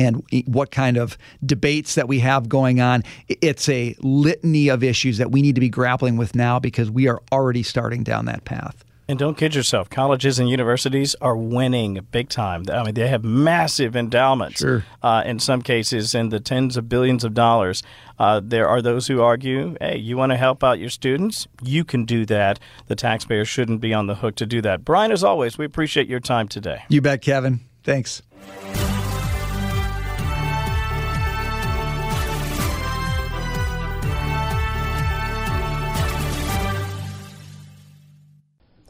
and 0.01 0.23
what 0.45 0.71
kind 0.71 0.97
of 0.97 1.17
debates 1.45 1.95
that 1.95 2.07
we 2.07 2.19
have 2.19 2.49
going 2.49 2.81
on. 2.81 3.03
It's 3.27 3.69
a 3.69 3.95
litany 3.99 4.69
of 4.69 4.83
issues 4.83 5.17
that 5.17 5.31
we 5.31 5.41
need 5.41 5.55
to 5.55 5.61
be 5.61 5.69
grappling 5.69 6.17
with 6.17 6.35
now 6.35 6.59
because 6.59 6.89
we 6.89 7.07
are 7.07 7.21
already 7.31 7.63
starting 7.63 8.03
down 8.03 8.25
that 8.25 8.45
path. 8.45 8.83
And 9.07 9.19
don't 9.19 9.35
kid 9.35 9.55
yourself. 9.55 9.89
Colleges 9.89 10.39
and 10.39 10.49
universities 10.49 11.15
are 11.19 11.35
winning 11.35 11.99
big 12.11 12.29
time. 12.29 12.63
I 12.71 12.83
mean, 12.83 12.93
they 12.93 13.09
have 13.09 13.25
massive 13.25 13.93
endowments. 13.93 14.59
Sure. 14.59 14.85
Uh, 15.03 15.23
in 15.25 15.39
some 15.39 15.61
cases, 15.61 16.15
in 16.15 16.29
the 16.29 16.39
tens 16.39 16.77
of 16.77 16.87
billions 16.87 17.25
of 17.25 17.33
dollars. 17.33 17.83
Uh, 18.17 18.39
there 18.41 18.69
are 18.69 18.81
those 18.81 19.07
who 19.07 19.21
argue, 19.21 19.75
hey, 19.81 19.97
you 19.97 20.15
want 20.15 20.31
to 20.31 20.37
help 20.37 20.63
out 20.63 20.79
your 20.79 20.89
students? 20.89 21.45
You 21.61 21.83
can 21.83 22.05
do 22.05 22.25
that. 22.27 22.59
The 22.87 22.95
taxpayer 22.95 23.43
shouldn't 23.43 23.81
be 23.81 23.93
on 23.93 24.07
the 24.07 24.15
hook 24.15 24.35
to 24.35 24.45
do 24.45 24.61
that. 24.61 24.85
Brian, 24.85 25.11
as 25.11 25.25
always, 25.25 25.57
we 25.57 25.65
appreciate 25.65 26.07
your 26.07 26.21
time 26.21 26.47
today. 26.47 26.83
You 26.87 27.01
bet, 27.01 27.21
Kevin. 27.21 27.61
Thanks. 27.83 28.21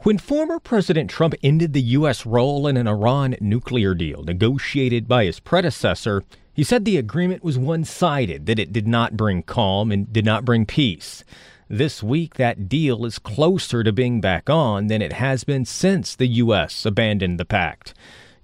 When 0.02 0.18
former 0.18 0.58
President 0.58 1.08
Trump 1.08 1.36
ended 1.44 1.74
the 1.74 1.80
U.S. 1.80 2.26
role 2.26 2.66
in 2.66 2.76
an 2.76 2.88
Iran 2.88 3.36
nuclear 3.40 3.94
deal 3.94 4.24
negotiated 4.24 5.06
by 5.06 5.26
his 5.26 5.38
predecessor, 5.38 6.24
he 6.52 6.64
said 6.64 6.84
the 6.84 6.96
agreement 6.96 7.44
was 7.44 7.56
one 7.56 7.84
sided, 7.84 8.46
that 8.46 8.58
it 8.58 8.72
did 8.72 8.88
not 8.88 9.16
bring 9.16 9.44
calm 9.44 9.92
and 9.92 10.12
did 10.12 10.24
not 10.24 10.44
bring 10.44 10.66
peace. 10.66 11.22
This 11.68 12.02
week, 12.02 12.34
that 12.34 12.68
deal 12.68 13.04
is 13.06 13.20
closer 13.20 13.84
to 13.84 13.92
being 13.92 14.20
back 14.20 14.50
on 14.50 14.88
than 14.88 15.02
it 15.02 15.12
has 15.12 15.44
been 15.44 15.64
since 15.64 16.16
the 16.16 16.26
U.S. 16.26 16.84
abandoned 16.84 17.38
the 17.38 17.44
pact. 17.44 17.94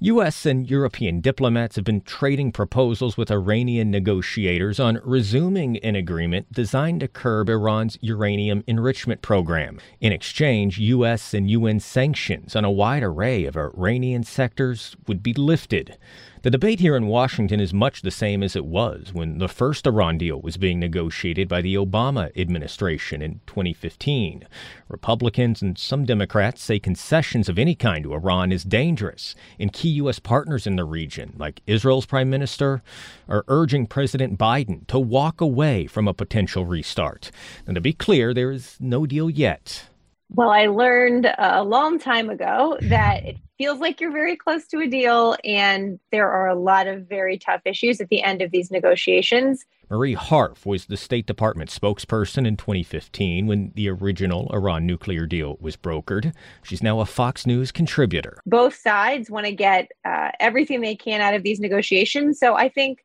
U.S. 0.00 0.46
and 0.46 0.70
European 0.70 1.20
diplomats 1.20 1.74
have 1.74 1.84
been 1.84 2.02
trading 2.02 2.52
proposals 2.52 3.16
with 3.16 3.32
Iranian 3.32 3.90
negotiators 3.90 4.78
on 4.78 5.00
resuming 5.02 5.76
an 5.78 5.96
agreement 5.96 6.52
designed 6.52 7.00
to 7.00 7.08
curb 7.08 7.48
Iran's 7.48 7.98
uranium 8.00 8.62
enrichment 8.68 9.22
program. 9.22 9.80
In 10.00 10.12
exchange, 10.12 10.78
U.S. 10.78 11.34
and 11.34 11.50
UN 11.50 11.80
sanctions 11.80 12.54
on 12.54 12.64
a 12.64 12.70
wide 12.70 13.02
array 13.02 13.44
of 13.44 13.56
Iranian 13.56 14.22
sectors 14.22 14.96
would 15.08 15.20
be 15.20 15.34
lifted. 15.34 15.98
The 16.42 16.50
debate 16.50 16.78
here 16.78 16.94
in 16.94 17.08
Washington 17.08 17.58
is 17.58 17.74
much 17.74 18.02
the 18.02 18.12
same 18.12 18.44
as 18.44 18.54
it 18.54 18.64
was 18.64 19.12
when 19.12 19.38
the 19.38 19.48
first 19.48 19.88
Iran 19.88 20.18
deal 20.18 20.40
was 20.40 20.56
being 20.56 20.78
negotiated 20.78 21.48
by 21.48 21.60
the 21.60 21.74
Obama 21.74 22.30
administration 22.38 23.20
in 23.20 23.40
2015. 23.48 24.46
Republicans 24.88 25.62
and 25.62 25.76
some 25.76 26.04
Democrats 26.04 26.62
say 26.62 26.78
concessions 26.78 27.48
of 27.48 27.58
any 27.58 27.74
kind 27.74 28.04
to 28.04 28.14
Iran 28.14 28.52
is 28.52 28.62
dangerous, 28.62 29.34
and 29.58 29.72
key 29.72 29.88
U.S. 29.88 30.20
partners 30.20 30.64
in 30.64 30.76
the 30.76 30.84
region, 30.84 31.34
like 31.36 31.60
Israel's 31.66 32.06
prime 32.06 32.30
minister, 32.30 32.82
are 33.28 33.44
urging 33.48 33.88
President 33.88 34.38
Biden 34.38 34.86
to 34.86 34.98
walk 35.00 35.40
away 35.40 35.88
from 35.88 36.06
a 36.06 36.14
potential 36.14 36.64
restart. 36.64 37.32
And 37.66 37.74
to 37.74 37.80
be 37.80 37.92
clear, 37.92 38.32
there 38.32 38.52
is 38.52 38.76
no 38.78 39.06
deal 39.06 39.28
yet. 39.28 39.88
Well, 40.30 40.50
I 40.50 40.66
learned 40.66 41.32
a 41.38 41.64
long 41.64 41.98
time 41.98 42.28
ago 42.28 42.76
that 42.82 43.24
it 43.24 43.36
feels 43.56 43.80
like 43.80 44.00
you're 44.00 44.12
very 44.12 44.36
close 44.36 44.66
to 44.68 44.80
a 44.80 44.86
deal, 44.86 45.36
and 45.42 45.98
there 46.12 46.30
are 46.30 46.48
a 46.48 46.54
lot 46.54 46.86
of 46.86 47.08
very 47.08 47.38
tough 47.38 47.62
issues 47.64 48.00
at 48.00 48.08
the 48.08 48.22
end 48.22 48.42
of 48.42 48.50
these 48.50 48.70
negotiations. 48.70 49.64
Marie 49.90 50.14
Harf 50.14 50.66
was 50.66 50.84
the 50.84 50.98
State 50.98 51.26
Department 51.26 51.70
spokesperson 51.70 52.46
in 52.46 52.58
2015 52.58 53.46
when 53.46 53.72
the 53.74 53.88
original 53.88 54.50
Iran 54.52 54.86
nuclear 54.86 55.24
deal 55.24 55.56
was 55.60 55.78
brokered. 55.78 56.34
She's 56.62 56.82
now 56.82 57.00
a 57.00 57.06
Fox 57.06 57.46
News 57.46 57.72
contributor. 57.72 58.38
Both 58.44 58.74
sides 58.74 59.30
want 59.30 59.46
to 59.46 59.52
get 59.52 59.90
uh, 60.04 60.30
everything 60.40 60.82
they 60.82 60.94
can 60.94 61.22
out 61.22 61.34
of 61.34 61.42
these 61.42 61.58
negotiations. 61.58 62.38
So 62.38 62.54
I 62.54 62.68
think, 62.68 62.98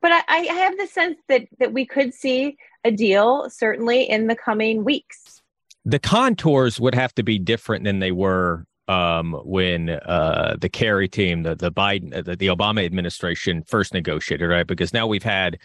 but 0.00 0.10
I, 0.10 0.22
I 0.26 0.38
have 0.38 0.78
the 0.78 0.86
sense 0.86 1.18
that 1.28 1.46
that 1.58 1.74
we 1.74 1.84
could 1.84 2.14
see 2.14 2.56
a 2.82 2.90
deal 2.90 3.50
certainly 3.50 4.08
in 4.08 4.26
the 4.26 4.36
coming 4.36 4.84
weeks. 4.84 5.41
The 5.84 5.98
contours 5.98 6.78
would 6.80 6.94
have 6.94 7.14
to 7.14 7.22
be 7.22 7.38
different 7.38 7.84
than 7.84 7.98
they 7.98 8.12
were 8.12 8.66
um, 8.88 9.34
when 9.44 9.90
uh, 9.90 10.56
the 10.60 10.68
Kerry 10.68 11.08
team, 11.08 11.42
the 11.42 11.54
the 11.54 11.72
Biden, 11.72 12.16
uh, 12.16 12.22
the, 12.22 12.36
the 12.36 12.48
Obama 12.48 12.84
administration 12.84 13.62
first 13.62 13.94
negotiated, 13.94 14.48
right? 14.48 14.66
Because 14.66 14.92
now 14.92 15.06
we've 15.06 15.22
had 15.22 15.58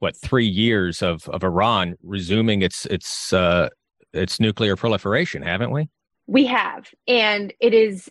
what 0.00 0.16
three 0.16 0.46
years 0.46 1.02
of 1.02 1.28
of 1.28 1.42
Iran 1.42 1.96
resuming 2.02 2.62
its 2.62 2.86
its 2.86 3.32
uh, 3.32 3.68
its 4.12 4.40
nuclear 4.40 4.76
proliferation, 4.76 5.42
haven't 5.42 5.70
we? 5.70 5.88
We 6.26 6.46
have, 6.46 6.88
and 7.06 7.52
it 7.60 7.74
is 7.74 8.10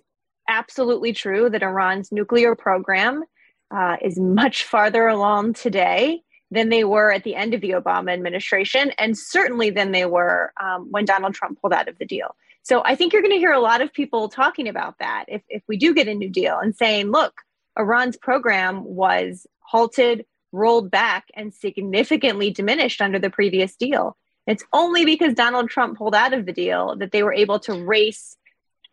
absolutely 0.50 1.13
true 1.13 1.50
that 1.50 1.63
Iran's 1.63 2.12
nuclear 2.12 2.55
program 2.55 3.24
uh, 3.72 3.98
is 4.01 4.20
much 4.20 4.63
farther 4.63 5.08
along 5.08 5.53
today 5.53 6.23
than 6.53 6.69
they 6.69 6.83
were 6.83 7.12
at 7.12 7.24
the 7.24 7.36
end 7.36 7.53
of 7.53 7.62
the 7.62 7.72
Obama 7.72 8.13
administration, 8.13 8.91
and 8.98 9.17
certainly 9.17 9.69
than 9.72 9.91
they 9.91 10.05
were 10.05 10.53
um, 10.62 10.88
when 10.91 11.05
Donald 11.05 11.33
Trump 11.33 11.60
pulled 11.60 11.74
out 11.74 11.88
of 11.88 11.98
the 11.98 12.05
deal. 12.05 12.36
So 12.62 12.81
I 12.86 12.95
think 12.95 13.12
you're 13.12 13.22
going 13.22 13.33
to 13.33 13.39
hear 13.39 13.51
a 13.51 13.60
lot 13.60 13.81
of 13.81 13.91
people 13.91 14.29
talking 14.29 14.69
about 14.69 15.00
that 15.00 15.25
if, 15.27 15.41
if 15.50 15.63
we 15.67 15.77
do 15.77 15.93
get 15.93 16.07
a 16.07 16.13
new 16.13 16.29
deal 16.29 16.57
and 16.60 16.74
saying, 16.75 17.12
look, 17.12 17.33
Iran's 17.77 18.17
program 18.17 18.83
was 18.86 19.45
halted, 19.60 20.25
rolled 20.51 20.89
back, 20.89 21.25
and 21.36 21.53
significantly 21.53 22.51
diminished 22.51 23.01
under 23.01 23.19
the 23.19 23.29
previous 23.29 23.75
deal. 23.75 24.15
It's 24.45 24.63
only 24.72 25.05
because 25.05 25.33
Donald 25.33 25.69
Trump 25.69 25.98
pulled 25.98 26.15
out 26.15 26.33
of 26.33 26.45
the 26.45 26.53
deal 26.53 26.95
that 26.98 27.12
they 27.12 27.24
were 27.24 27.33
able 27.33 27.60
to 27.62 27.74
race 27.74 28.38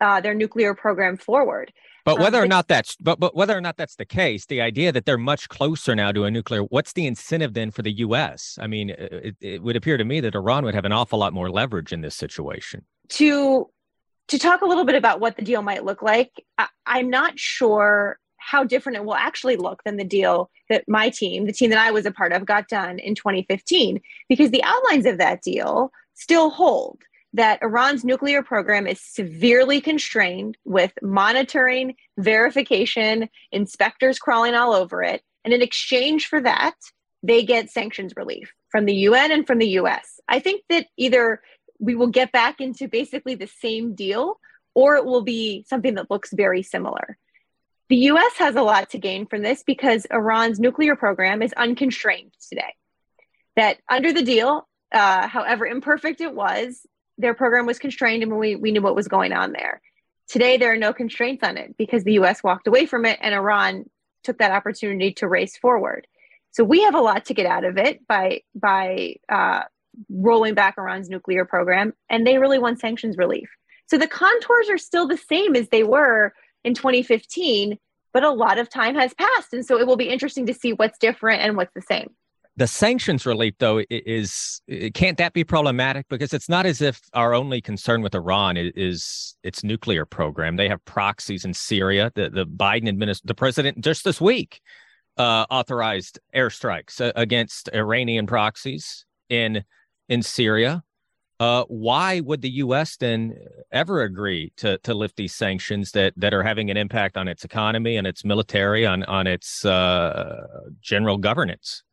uh, 0.01 0.19
their 0.19 0.33
nuclear 0.33 0.73
program 0.73 1.15
forward. 1.15 1.71
But 2.03 2.19
whether 2.19 2.39
um, 2.39 2.45
or 2.45 2.47
not 2.47 2.67
that's 2.67 2.95
but 2.97 3.19
but 3.19 3.35
whether 3.35 3.57
or 3.57 3.61
not 3.61 3.77
that's 3.77 3.95
the 3.95 4.05
case, 4.05 4.45
the 4.45 4.61
idea 4.61 4.91
that 4.91 5.05
they're 5.05 5.17
much 5.17 5.49
closer 5.49 5.95
now 5.95 6.11
to 6.11 6.23
a 6.23 6.31
nuclear, 6.31 6.63
what's 6.63 6.93
the 6.93 7.05
incentive 7.05 7.53
then 7.53 7.71
for 7.71 7.81
the 7.81 7.91
U.S.? 7.91 8.57
I 8.61 8.67
mean, 8.67 8.89
it, 8.91 9.35
it 9.39 9.63
would 9.63 9.75
appear 9.75 9.97
to 9.97 10.05
me 10.05 10.19
that 10.21 10.35
Iran 10.35 10.65
would 10.65 10.75
have 10.75 10.85
an 10.85 10.91
awful 10.91 11.19
lot 11.19 11.33
more 11.33 11.49
leverage 11.49 11.93
in 11.93 12.01
this 12.01 12.15
situation. 12.15 12.85
To 13.09 13.69
to 14.29 14.39
talk 14.39 14.61
a 14.61 14.65
little 14.65 14.85
bit 14.85 14.95
about 14.95 15.19
what 15.19 15.35
the 15.35 15.43
deal 15.43 15.61
might 15.61 15.83
look 15.83 16.01
like, 16.01 16.31
I, 16.57 16.67
I'm 16.85 17.09
not 17.09 17.37
sure 17.37 18.17
how 18.37 18.63
different 18.63 18.97
it 18.97 19.05
will 19.05 19.15
actually 19.15 19.55
look 19.55 19.83
than 19.83 19.97
the 19.97 20.03
deal 20.03 20.49
that 20.69 20.83
my 20.87 21.09
team, 21.09 21.45
the 21.45 21.53
team 21.53 21.69
that 21.69 21.79
I 21.79 21.91
was 21.91 22.05
a 22.05 22.11
part 22.11 22.33
of, 22.33 22.45
got 22.45 22.67
done 22.67 22.97
in 22.97 23.13
2015, 23.13 24.01
because 24.27 24.49
the 24.49 24.63
outlines 24.63 25.05
of 25.05 25.19
that 25.19 25.41
deal 25.41 25.91
still 26.15 26.49
hold 26.49 27.01
that 27.33 27.59
Iran's 27.61 28.03
nuclear 28.03 28.43
program 28.43 28.87
is 28.87 29.01
severely 29.01 29.79
constrained 29.79 30.57
with 30.65 30.91
monitoring, 31.01 31.95
verification, 32.17 33.29
inspectors 33.51 34.19
crawling 34.19 34.53
all 34.53 34.73
over 34.73 35.01
it. 35.01 35.21
And 35.45 35.53
in 35.53 35.61
exchange 35.61 36.27
for 36.27 36.41
that, 36.41 36.75
they 37.23 37.43
get 37.43 37.69
sanctions 37.69 38.13
relief 38.15 38.51
from 38.69 38.85
the 38.85 38.95
UN 38.95 39.31
and 39.31 39.47
from 39.47 39.59
the 39.59 39.69
US. 39.79 40.19
I 40.27 40.39
think 40.39 40.63
that 40.69 40.87
either 40.97 41.41
we 41.79 41.95
will 41.95 42.07
get 42.07 42.31
back 42.31 42.59
into 42.59 42.87
basically 42.87 43.35
the 43.35 43.47
same 43.47 43.95
deal 43.95 44.39
or 44.73 44.95
it 44.95 45.05
will 45.05 45.23
be 45.23 45.65
something 45.67 45.95
that 45.95 46.09
looks 46.09 46.31
very 46.33 46.63
similar. 46.63 47.17
The 47.89 47.97
US 47.97 48.33
has 48.37 48.55
a 48.55 48.61
lot 48.61 48.91
to 48.91 48.97
gain 48.97 49.25
from 49.25 49.41
this 49.41 49.63
because 49.63 50.05
Iran's 50.11 50.59
nuclear 50.59 50.95
program 50.95 51.41
is 51.41 51.53
unconstrained 51.53 52.33
today. 52.49 52.73
That 53.57 53.77
under 53.89 54.13
the 54.13 54.23
deal, 54.23 54.67
uh, 54.93 55.27
however 55.27 55.65
imperfect 55.65 56.21
it 56.21 56.33
was, 56.33 56.85
their 57.21 57.33
program 57.33 57.65
was 57.65 57.79
constrained 57.79 58.23
and 58.23 58.35
we, 58.35 58.55
we 58.55 58.71
knew 58.71 58.81
what 58.81 58.95
was 58.95 59.07
going 59.07 59.33
on 59.33 59.51
there. 59.51 59.81
Today, 60.27 60.57
there 60.57 60.71
are 60.71 60.77
no 60.77 60.93
constraints 60.93 61.43
on 61.43 61.57
it 61.57 61.75
because 61.77 62.03
the 62.03 62.13
US 62.13 62.43
walked 62.43 62.67
away 62.67 62.85
from 62.85 63.05
it 63.05 63.19
and 63.21 63.33
Iran 63.35 63.85
took 64.23 64.37
that 64.39 64.51
opportunity 64.51 65.13
to 65.13 65.27
race 65.27 65.57
forward. 65.57 66.07
So 66.51 66.63
we 66.63 66.81
have 66.83 66.95
a 66.95 67.01
lot 67.01 67.25
to 67.25 67.33
get 67.33 67.45
out 67.45 67.63
of 67.63 67.77
it 67.77 68.05
by, 68.07 68.41
by 68.53 69.15
uh, 69.29 69.63
rolling 70.09 70.53
back 70.53 70.75
Iran's 70.77 71.09
nuclear 71.09 71.45
program, 71.45 71.93
and 72.09 72.25
they 72.25 72.37
really 72.37 72.59
want 72.59 72.79
sanctions 72.79 73.17
relief. 73.17 73.49
So 73.87 73.97
the 73.97 74.07
contours 74.07 74.69
are 74.69 74.77
still 74.77 75.07
the 75.07 75.17
same 75.17 75.55
as 75.55 75.69
they 75.69 75.83
were 75.83 76.33
in 76.63 76.73
2015, 76.73 77.77
but 78.13 78.23
a 78.23 78.31
lot 78.31 78.57
of 78.57 78.69
time 78.69 78.95
has 78.95 79.13
passed. 79.13 79.53
And 79.53 79.65
so 79.65 79.79
it 79.79 79.87
will 79.87 79.97
be 79.97 80.09
interesting 80.09 80.45
to 80.45 80.53
see 80.53 80.73
what's 80.73 80.97
different 80.97 81.41
and 81.41 81.55
what's 81.57 81.73
the 81.73 81.81
same. 81.81 82.09
The 82.57 82.67
sanctions 82.67 83.25
relief, 83.25 83.53
though, 83.59 83.81
is 83.89 84.61
can't 84.93 85.17
that 85.17 85.31
be 85.33 85.45
problematic? 85.45 86.07
Because 86.09 86.33
it's 86.33 86.49
not 86.49 86.65
as 86.65 86.81
if 86.81 86.99
our 87.13 87.33
only 87.33 87.61
concern 87.61 88.01
with 88.01 88.13
Iran 88.13 88.57
is, 88.57 89.37
its 89.41 89.63
nuclear 89.63 90.05
program. 90.05 90.57
They 90.57 90.67
have 90.67 90.83
proxies 90.83 91.45
in 91.45 91.53
Syria. 91.53 92.11
The 92.13 92.29
the 92.29 92.45
Biden 92.45 92.89
administration, 92.89 93.27
the 93.27 93.35
president, 93.35 93.81
just 93.81 94.03
this 94.03 94.19
week, 94.19 94.61
uh, 95.17 95.45
authorized 95.49 96.19
airstrikes 96.35 96.99
uh, 96.99 97.13
against 97.15 97.69
Iranian 97.73 98.27
proxies 98.27 99.05
in 99.29 99.63
in 100.09 100.21
Syria. 100.21 100.83
Uh, 101.39 101.63
why 101.69 102.19
would 102.19 102.41
the 102.41 102.51
U.S. 102.65 102.97
then 102.97 103.33
ever 103.71 104.03
agree 104.03 104.51
to 104.57 104.77
to 104.79 104.93
lift 104.93 105.15
these 105.15 105.33
sanctions 105.33 105.91
that 105.93 106.13
that 106.17 106.33
are 106.33 106.43
having 106.43 106.69
an 106.69 106.77
impact 106.77 107.15
on 107.15 107.29
its 107.29 107.45
economy 107.45 107.95
and 107.95 108.05
its 108.05 108.25
military, 108.25 108.85
on 108.85 109.03
on 109.05 109.25
its 109.25 109.63
uh, 109.63 110.45
general 110.81 111.17
governance? 111.17 111.83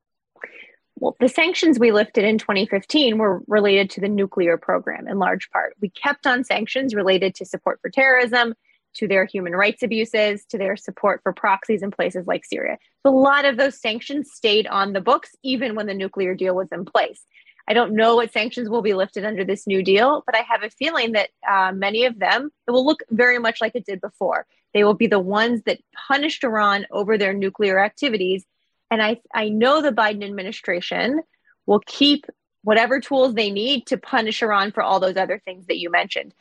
Well, 1.00 1.16
the 1.20 1.28
sanctions 1.28 1.78
we 1.78 1.92
lifted 1.92 2.24
in 2.24 2.38
2015 2.38 3.18
were 3.18 3.42
related 3.46 3.88
to 3.90 4.00
the 4.00 4.08
nuclear 4.08 4.56
program 4.56 5.06
in 5.06 5.18
large 5.18 5.48
part. 5.50 5.76
We 5.80 5.90
kept 5.90 6.26
on 6.26 6.44
sanctions 6.44 6.94
related 6.94 7.34
to 7.36 7.44
support 7.44 7.80
for 7.80 7.88
terrorism, 7.88 8.54
to 8.94 9.06
their 9.06 9.24
human 9.24 9.54
rights 9.54 9.82
abuses, 9.82 10.44
to 10.46 10.58
their 10.58 10.76
support 10.76 11.20
for 11.22 11.32
proxies 11.32 11.82
in 11.82 11.90
places 11.90 12.26
like 12.26 12.44
Syria. 12.44 12.78
So 13.04 13.10
a 13.10 13.16
lot 13.16 13.44
of 13.44 13.56
those 13.56 13.80
sanctions 13.80 14.32
stayed 14.32 14.66
on 14.66 14.92
the 14.92 15.00
books 15.00 15.36
even 15.42 15.76
when 15.76 15.86
the 15.86 15.94
nuclear 15.94 16.34
deal 16.34 16.56
was 16.56 16.68
in 16.72 16.84
place. 16.84 17.22
I 17.68 17.74
don't 17.74 17.94
know 17.94 18.16
what 18.16 18.32
sanctions 18.32 18.68
will 18.68 18.82
be 18.82 18.94
lifted 18.94 19.24
under 19.24 19.44
this 19.44 19.66
new 19.66 19.82
deal, 19.82 20.22
but 20.26 20.34
I 20.34 20.40
have 20.40 20.62
a 20.62 20.70
feeling 20.70 21.12
that 21.12 21.28
uh, 21.48 21.70
many 21.72 22.06
of 22.06 22.18
them 22.18 22.50
it 22.66 22.70
will 22.70 22.84
look 22.84 23.02
very 23.10 23.38
much 23.38 23.60
like 23.60 23.72
it 23.74 23.86
did 23.86 24.00
before. 24.00 24.46
They 24.74 24.84
will 24.84 24.94
be 24.94 25.06
the 25.06 25.20
ones 25.20 25.62
that 25.66 25.80
punished 26.08 26.42
Iran 26.44 26.86
over 26.90 27.18
their 27.18 27.34
nuclear 27.34 27.78
activities 27.78 28.44
and 28.90 29.02
I, 29.02 29.20
I 29.34 29.48
know 29.48 29.82
the 29.82 29.92
Biden 29.92 30.24
administration 30.24 31.20
will 31.66 31.80
keep 31.86 32.26
whatever 32.62 33.00
tools 33.00 33.34
they 33.34 33.50
need 33.50 33.86
to 33.86 33.96
punish 33.96 34.42
Iran 34.42 34.72
for 34.72 34.82
all 34.82 35.00
those 35.00 35.16
other 35.16 35.40
things 35.44 35.66
that 35.66 35.78
you 35.78 35.90
mentioned. 35.90 36.34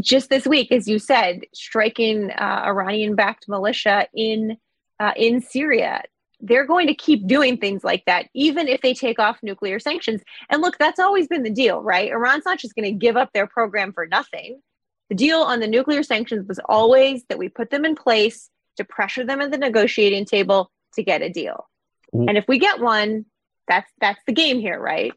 Just 0.00 0.28
this 0.28 0.46
week, 0.46 0.72
as 0.72 0.86
you 0.88 0.98
said, 0.98 1.40
striking 1.54 2.30
uh, 2.30 2.62
Iranian-backed 2.66 3.48
militia 3.48 4.06
in 4.14 4.58
uh, 4.98 5.12
in 5.16 5.40
Syria, 5.40 6.02
they're 6.40 6.66
going 6.66 6.86
to 6.86 6.94
keep 6.94 7.26
doing 7.26 7.56
things 7.56 7.82
like 7.82 8.04
that, 8.04 8.28
even 8.34 8.68
if 8.68 8.82
they 8.82 8.92
take 8.92 9.18
off 9.18 9.38
nuclear 9.42 9.78
sanctions. 9.78 10.20
And 10.50 10.60
look, 10.60 10.76
that's 10.76 11.00
always 11.00 11.26
been 11.28 11.42
the 11.42 11.50
deal, 11.50 11.80
right? 11.82 12.10
Iran's 12.10 12.44
not 12.44 12.58
just 12.58 12.74
going 12.74 12.84
to 12.84 12.92
give 12.92 13.16
up 13.16 13.32
their 13.32 13.46
program 13.46 13.94
for 13.94 14.06
nothing. 14.06 14.60
The 15.08 15.14
deal 15.14 15.38
on 15.40 15.60
the 15.60 15.66
nuclear 15.66 16.02
sanctions 16.02 16.46
was 16.46 16.60
always 16.66 17.24
that 17.30 17.38
we 17.38 17.48
put 17.48 17.70
them 17.70 17.86
in 17.86 17.94
place 17.94 18.50
to 18.76 18.84
pressure 18.84 19.24
them 19.24 19.40
at 19.40 19.50
the 19.50 19.56
negotiating 19.56 20.26
table 20.26 20.70
to 20.94 21.02
get 21.02 21.22
a 21.22 21.30
deal. 21.30 21.69
And 22.12 22.36
if 22.36 22.46
we 22.48 22.58
get 22.58 22.80
one, 22.80 23.26
that's 23.68 23.90
that's 24.00 24.20
the 24.26 24.32
game 24.32 24.58
here, 24.60 24.80
right? 24.80 25.12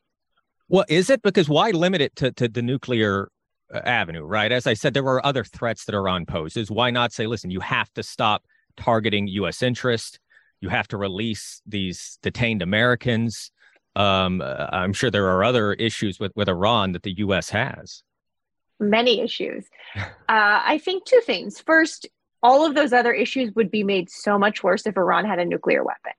Well, 0.69 0.85
is 0.87 1.09
it 1.09 1.21
because 1.21 1.49
why 1.49 1.71
limit 1.71 2.01
it 2.01 2.15
to, 2.17 2.31
to 2.33 2.47
the 2.47 2.61
nuclear 2.61 3.29
uh, 3.73 3.79
avenue, 3.79 4.23
right? 4.23 4.51
As 4.51 4.67
I 4.67 4.73
said, 4.73 4.93
there 4.93 5.05
are 5.05 5.25
other 5.25 5.43
threats 5.43 5.85
that 5.85 5.95
are 5.95 5.99
Iran 5.99 6.25
poses. 6.25 6.69
Why 6.69 6.91
not 6.91 7.11
say, 7.11 7.27
listen, 7.27 7.51
you 7.51 7.59
have 7.59 7.91
to 7.93 8.03
stop 8.03 8.43
targeting 8.77 9.27
U.S. 9.27 9.63
interest. 9.63 10.19
You 10.61 10.69
have 10.69 10.87
to 10.89 10.97
release 10.97 11.61
these 11.65 12.17
detained 12.21 12.61
Americans. 12.61 13.51
Um, 13.95 14.41
uh, 14.41 14.67
I'm 14.71 14.93
sure 14.93 15.11
there 15.11 15.27
are 15.29 15.43
other 15.43 15.73
issues 15.73 16.19
with, 16.19 16.31
with 16.35 16.49
Iran 16.49 16.93
that 16.93 17.03
the 17.03 17.17
U.S. 17.17 17.49
has. 17.49 18.03
Many 18.79 19.21
issues. 19.21 19.65
uh, 19.95 20.03
I 20.29 20.79
think 20.83 21.05
two 21.05 21.21
things. 21.21 21.59
First, 21.59 22.07
all 22.41 22.65
of 22.65 22.75
those 22.75 22.93
other 22.93 23.13
issues 23.13 23.53
would 23.55 23.71
be 23.71 23.83
made 23.83 24.09
so 24.09 24.37
much 24.37 24.63
worse 24.63 24.85
if 24.85 24.97
Iran 24.97 25.25
had 25.25 25.39
a 25.39 25.45
nuclear 25.45 25.83
weapon. 25.83 26.13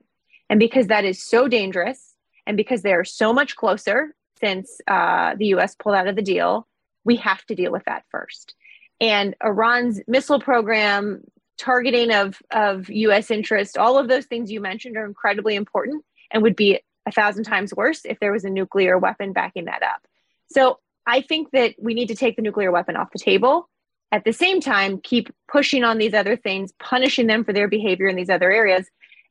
And 0.49 0.59
because 0.59 0.87
that 0.87 1.05
is 1.05 1.23
so 1.23 1.47
dangerous, 1.47 2.15
and 2.45 2.57
because 2.57 2.81
they 2.81 2.93
are 2.93 3.03
so 3.03 3.33
much 3.33 3.55
closer 3.55 4.15
since 4.39 4.79
uh, 4.87 5.35
the 5.35 5.47
US 5.47 5.75
pulled 5.75 5.95
out 5.95 6.07
of 6.07 6.15
the 6.15 6.21
deal, 6.21 6.67
we 7.03 7.15
have 7.17 7.43
to 7.45 7.55
deal 7.55 7.71
with 7.71 7.83
that 7.85 8.03
first. 8.11 8.53
And 8.99 9.35
Iran's 9.43 10.01
missile 10.07 10.39
program, 10.39 11.23
targeting 11.57 12.11
of, 12.11 12.41
of 12.51 12.89
US 12.89 13.31
interest, 13.31 13.77
all 13.77 13.97
of 13.97 14.07
those 14.07 14.25
things 14.25 14.51
you 14.51 14.61
mentioned 14.61 14.97
are 14.97 15.05
incredibly 15.05 15.55
important 15.55 16.03
and 16.31 16.43
would 16.43 16.55
be 16.55 16.79
a 17.05 17.11
thousand 17.11 17.43
times 17.43 17.73
worse 17.73 18.01
if 18.05 18.19
there 18.19 18.31
was 18.31 18.43
a 18.43 18.49
nuclear 18.49 18.97
weapon 18.97 19.31
backing 19.33 19.65
that 19.65 19.83
up. 19.83 20.05
So 20.51 20.79
I 21.05 21.21
think 21.21 21.51
that 21.51 21.75
we 21.79 21.93
need 21.93 22.07
to 22.07 22.15
take 22.15 22.35
the 22.35 22.41
nuclear 22.41 22.71
weapon 22.71 22.95
off 22.95 23.11
the 23.11 23.19
table. 23.19 23.69
At 24.11 24.23
the 24.23 24.33
same 24.33 24.59
time, 24.59 24.99
keep 24.99 25.29
pushing 25.47 25.83
on 25.83 25.97
these 25.97 26.13
other 26.13 26.35
things, 26.35 26.71
punishing 26.79 27.27
them 27.27 27.43
for 27.43 27.53
their 27.53 27.67
behavior 27.67 28.07
in 28.07 28.15
these 28.15 28.29
other 28.29 28.51
areas, 28.51 28.87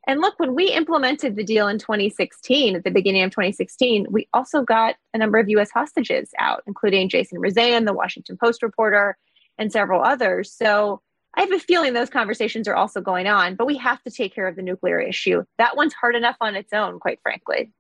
and 0.06 0.20
look, 0.20 0.38
when 0.38 0.54
we 0.54 0.70
implemented 0.70 1.34
the 1.34 1.44
deal 1.44 1.66
in 1.68 1.78
2016, 1.78 2.76
at 2.76 2.84
the 2.84 2.90
beginning 2.90 3.22
of 3.22 3.30
2016, 3.30 4.06
we 4.10 4.28
also 4.34 4.62
got 4.62 4.96
a 5.14 5.18
number 5.18 5.38
of 5.38 5.48
US 5.48 5.70
hostages 5.70 6.30
out, 6.38 6.62
including 6.66 7.08
Jason 7.08 7.38
Rezaian, 7.38 7.86
the 7.86 7.94
Washington 7.94 8.36
Post 8.36 8.62
reporter, 8.62 9.16
and 9.56 9.72
several 9.72 10.02
others. 10.02 10.52
So 10.52 11.00
I 11.34 11.40
have 11.40 11.52
a 11.52 11.58
feeling 11.58 11.94
those 11.94 12.10
conversations 12.10 12.68
are 12.68 12.74
also 12.74 13.00
going 13.00 13.26
on, 13.26 13.54
but 13.54 13.66
we 13.66 13.78
have 13.78 14.02
to 14.02 14.10
take 14.10 14.34
care 14.34 14.46
of 14.46 14.56
the 14.56 14.62
nuclear 14.62 15.00
issue. 15.00 15.42
That 15.58 15.76
one's 15.76 15.94
hard 15.94 16.16
enough 16.16 16.36
on 16.40 16.54
its 16.54 16.72
own, 16.72 17.00
quite 17.00 17.20
frankly. 17.22 17.72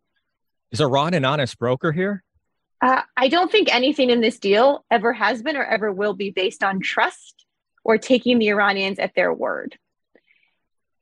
Is 0.70 0.80
Iran 0.80 1.14
an 1.14 1.24
honest 1.24 1.58
broker 1.58 1.92
here? 1.92 2.24
Uh, 2.80 3.02
I 3.16 3.28
don't 3.28 3.52
think 3.52 3.72
anything 3.72 4.10
in 4.10 4.20
this 4.20 4.38
deal 4.38 4.84
ever 4.90 5.12
has 5.12 5.42
been 5.42 5.56
or 5.56 5.64
ever 5.64 5.92
will 5.92 6.14
be 6.14 6.30
based 6.30 6.64
on 6.64 6.80
trust 6.80 7.44
or 7.84 7.98
taking 7.98 8.38
the 8.38 8.48
Iranians 8.48 8.98
at 8.98 9.14
their 9.14 9.32
word 9.32 9.78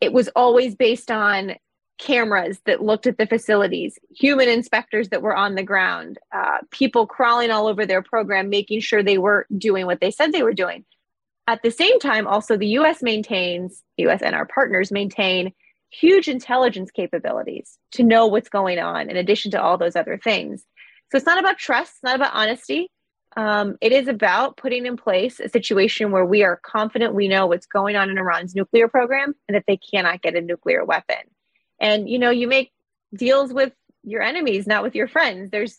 it 0.03 0.13
was 0.13 0.29
always 0.35 0.75
based 0.75 1.13
on 1.13 1.55
cameras 1.99 2.59
that 2.67 2.83
looked 2.83 3.07
at 3.07 3.19
the 3.19 3.27
facilities, 3.27 3.97
human 4.11 4.49
inspectors 4.49 5.11
that 5.11 5.23
were 5.23 5.37
on 5.37 5.55
the 5.55 5.63
ground, 5.63 6.19
uh, 6.35 6.59
people 6.73 7.07
crawling 7.07 7.53
all 7.53 7.69
over 7.69 7.87
their 7.87 8.03
program, 8.03 8.49
making 8.49 8.81
sure 8.81 9.01
they 9.01 9.19
were 9.19 9.47
doing 9.57 9.87
what 9.87 10.01
they 10.01 10.11
said 10.11 10.33
they 10.33 10.43
were 10.43 10.53
doing. 10.53 10.85
At 11.47 11.63
the 11.63 11.71
same 11.71 12.01
time, 12.01 12.27
also, 12.27 12.57
the 12.57 12.75
US 12.79 13.01
maintains, 13.01 13.85
the 13.97 14.09
US 14.09 14.23
and 14.23 14.35
our 14.35 14.45
partners 14.45 14.91
maintain 14.91 15.53
huge 15.91 16.27
intelligence 16.27 16.91
capabilities 16.91 17.79
to 17.93 18.03
know 18.03 18.27
what's 18.27 18.49
going 18.49 18.81
on, 18.81 19.09
in 19.09 19.17
addition 19.17 19.53
to 19.53 19.63
all 19.63 19.79
those 19.79 19.95
other 19.95 20.19
things. 20.19 20.65
So 21.13 21.17
it's 21.17 21.27
not 21.27 21.39
about 21.39 21.59
trust, 21.59 21.93
it's 21.93 22.03
not 22.03 22.17
about 22.17 22.35
honesty. 22.35 22.91
Um, 23.37 23.77
it 23.81 23.93
is 23.93 24.09
about 24.09 24.57
putting 24.57 24.85
in 24.85 24.97
place 24.97 25.41
a 25.41 25.49
situation 25.49 26.11
where 26.11 26.25
we 26.25 26.43
are 26.43 26.61
confident 26.63 27.15
we 27.15 27.29
know 27.29 27.47
what's 27.47 27.67
going 27.67 27.97
on 27.97 28.11
in 28.11 28.19
Iran's 28.19 28.55
nuclear 28.55 28.89
program 28.89 29.35
and 29.49 29.55
that 29.55 29.65
they 29.67 29.79
cannot 29.79 30.21
get 30.21 30.37
a 30.37 30.41
nuclear 30.41 30.85
weapon. 30.85 31.17
And 31.81 32.09
you 32.09 32.19
know, 32.19 32.31
you 32.31 32.47
make 32.47 32.73
deals 33.15 33.53
with 33.53 33.73
your 34.03 34.23
enemies, 34.23 34.67
not 34.67 34.83
with 34.83 34.95
your 34.95 35.09
friends. 35.09 35.51
There's 35.51 35.79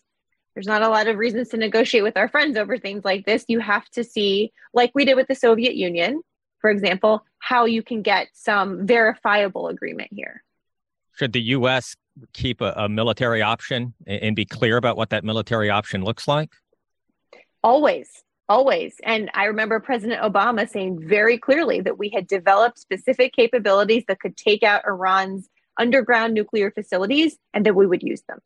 there's 0.55 0.67
not 0.67 0.83
a 0.83 0.89
lot 0.89 1.07
of 1.07 1.17
reasons 1.17 1.49
to 1.49 1.57
negotiate 1.57 2.03
with 2.03 2.15
our 2.15 2.27
friends 2.27 2.57
over 2.57 2.77
things 2.77 3.03
like 3.03 3.25
this. 3.25 3.45
You 3.47 3.59
have 3.59 3.89
to 3.89 4.03
see, 4.03 4.51
like 4.73 4.91
we 4.93 5.03
did 5.03 5.15
with 5.15 5.27
the 5.27 5.35
Soviet 5.35 5.75
Union, 5.75 6.21
for 6.59 6.69
example, 6.69 7.25
how 7.39 7.65
you 7.65 7.81
can 7.81 8.03
get 8.03 8.27
some 8.33 8.85
verifiable 8.85 9.67
agreement 9.67 10.09
here. 10.11 10.43
Should 11.15 11.33
the 11.33 11.41
U.S. 11.41 11.95
keep 12.33 12.61
a, 12.61 12.73
a 12.77 12.89
military 12.89 13.41
option 13.41 13.93
and, 14.05 14.21
and 14.21 14.35
be 14.35 14.45
clear 14.45 14.77
about 14.77 14.95
what 14.95 15.09
that 15.09 15.23
military 15.23 15.69
option 15.69 16.03
looks 16.03 16.27
like? 16.27 16.51
Always, 17.63 18.09
always. 18.49 18.95
And 19.03 19.31
I 19.33 19.45
remember 19.45 19.79
President 19.79 20.21
Obama 20.21 20.69
saying 20.69 21.07
very 21.07 21.37
clearly 21.37 21.79
that 21.81 21.97
we 21.97 22.09
had 22.09 22.27
developed 22.27 22.79
specific 22.79 23.33
capabilities 23.33 24.03
that 24.07 24.19
could 24.19 24.35
take 24.35 24.63
out 24.63 24.83
Iran's 24.85 25.49
underground 25.79 26.33
nuclear 26.33 26.71
facilities 26.71 27.37
and 27.53 27.65
that 27.65 27.75
we 27.75 27.87
would 27.87 28.03
use 28.03 28.21
them. 28.27 28.39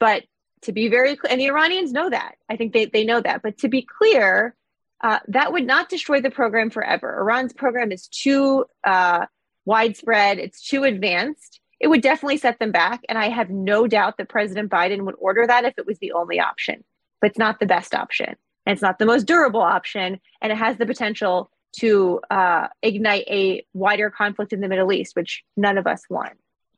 But 0.00 0.24
to 0.62 0.72
be 0.72 0.88
very 0.88 1.16
clear, 1.16 1.30
and 1.30 1.40
the 1.40 1.46
Iranians 1.46 1.92
know 1.92 2.10
that. 2.10 2.36
I 2.48 2.56
think 2.56 2.72
they, 2.72 2.86
they 2.86 3.04
know 3.04 3.20
that. 3.20 3.42
But 3.42 3.58
to 3.58 3.68
be 3.68 3.82
clear, 3.82 4.56
uh, 5.00 5.20
that 5.28 5.52
would 5.52 5.66
not 5.66 5.88
destroy 5.88 6.20
the 6.20 6.30
program 6.30 6.70
forever. 6.70 7.18
Iran's 7.20 7.52
program 7.52 7.92
is 7.92 8.08
too 8.08 8.64
uh, 8.82 9.26
widespread, 9.64 10.38
it's 10.38 10.66
too 10.66 10.84
advanced. 10.84 11.60
It 11.78 11.88
would 11.88 12.02
definitely 12.02 12.38
set 12.38 12.58
them 12.58 12.72
back. 12.72 13.00
And 13.08 13.18
I 13.18 13.28
have 13.28 13.50
no 13.50 13.86
doubt 13.86 14.16
that 14.16 14.28
President 14.28 14.70
Biden 14.70 15.02
would 15.02 15.16
order 15.18 15.46
that 15.46 15.64
if 15.64 15.74
it 15.76 15.86
was 15.86 15.98
the 15.98 16.12
only 16.12 16.40
option. 16.40 16.82
But 17.24 17.30
it's 17.30 17.38
not 17.38 17.58
the 17.58 17.64
best 17.64 17.94
option. 17.94 18.36
And 18.66 18.74
it's 18.74 18.82
not 18.82 18.98
the 18.98 19.06
most 19.06 19.26
durable 19.26 19.62
option. 19.62 20.20
And 20.42 20.52
it 20.52 20.56
has 20.56 20.76
the 20.76 20.84
potential 20.84 21.50
to 21.78 22.20
uh, 22.30 22.66
ignite 22.82 23.24
a 23.28 23.64
wider 23.72 24.10
conflict 24.10 24.52
in 24.52 24.60
the 24.60 24.68
Middle 24.68 24.92
East, 24.92 25.16
which 25.16 25.42
none 25.56 25.78
of 25.78 25.86
us 25.86 26.02
want 26.10 26.34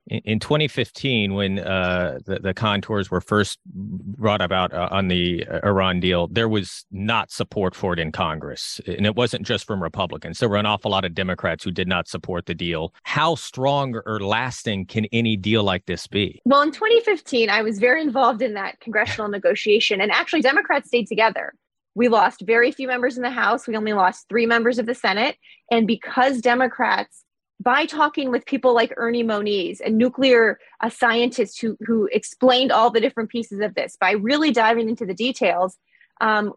in 0.06 0.38
2015 0.38 1.34
when 1.34 1.58
uh, 1.58 2.18
the, 2.24 2.38
the, 2.38 2.54
contours 2.54 3.10
were 3.10 3.20
first 3.20 3.58
brought 3.66 4.40
about 4.40 4.72
uh, 4.72 4.88
on 4.90 5.08
the 5.08 5.44
uh, 5.46 5.60
iran 5.64 6.00
deal 6.00 6.28
there 6.28 6.48
was 6.48 6.86
not 6.90 7.30
support 7.30 7.74
for 7.74 7.92
it 7.92 7.98
in 7.98 8.12
congress. 8.12 8.80
And 8.86 9.04
it 9.04 9.16
wasn't 9.16 9.46
just 9.46 9.66
from 9.66 9.82
republicans. 9.82 10.38
There 10.38 10.48
were 10.48 10.56
an 10.56 10.66
awful 10.66 10.90
lot 10.90 11.04
of 11.04 11.14
democrats 11.14 11.64
who 11.64 11.70
did 11.70 11.88
not 11.88 12.08
support 12.08 12.46
the 12.46 12.54
deal. 12.54 12.94
How 13.02 13.34
strong 13.34 14.00
or 14.06 14.20
lasting 14.20 14.86
can 14.86 15.06
any 15.12 15.36
deal 15.36 15.64
like 15.64 15.86
this 15.86 16.06
be? 16.06 16.40
Well 16.44 16.62
in 16.62 16.72
2015 16.72 17.50
i 17.50 17.62
was 17.62 17.78
very 17.78 18.00
involved 18.00 18.42
in 18.42 18.54
that 18.54 18.78
congressional 18.80 19.28
negotiation. 19.28 20.00
And 20.00 20.12
actually 20.12 20.42
democrats 20.42 20.88
stayed 20.88 21.08
together. 21.08 21.52
We 21.94 22.08
lost 22.08 22.42
very 22.42 22.70
few 22.72 22.86
members 22.88 23.16
in 23.16 23.22
the 23.22 23.30
house. 23.30 23.66
We 23.66 23.76
only 23.76 23.94
lost 23.94 24.28
three 24.28 24.46
members 24.46 24.78
of 24.78 24.86
the 24.86 24.94
senate. 24.94 25.36
And 25.70 25.86
because 25.86 26.40
democrats 26.40 27.24
by 27.66 27.84
talking 27.84 28.30
with 28.30 28.46
people 28.46 28.72
like 28.74 28.94
Ernie 28.96 29.24
Moniz, 29.24 29.80
a 29.80 29.90
nuclear 29.90 30.60
a 30.80 30.88
scientist 30.88 31.60
who, 31.60 31.76
who 31.80 32.08
explained 32.12 32.70
all 32.70 32.90
the 32.90 33.00
different 33.00 33.28
pieces 33.28 33.58
of 33.58 33.74
this, 33.74 33.96
by 34.00 34.12
really 34.12 34.52
diving 34.52 34.88
into 34.88 35.04
the 35.04 35.12
details, 35.12 35.76
um, 36.20 36.52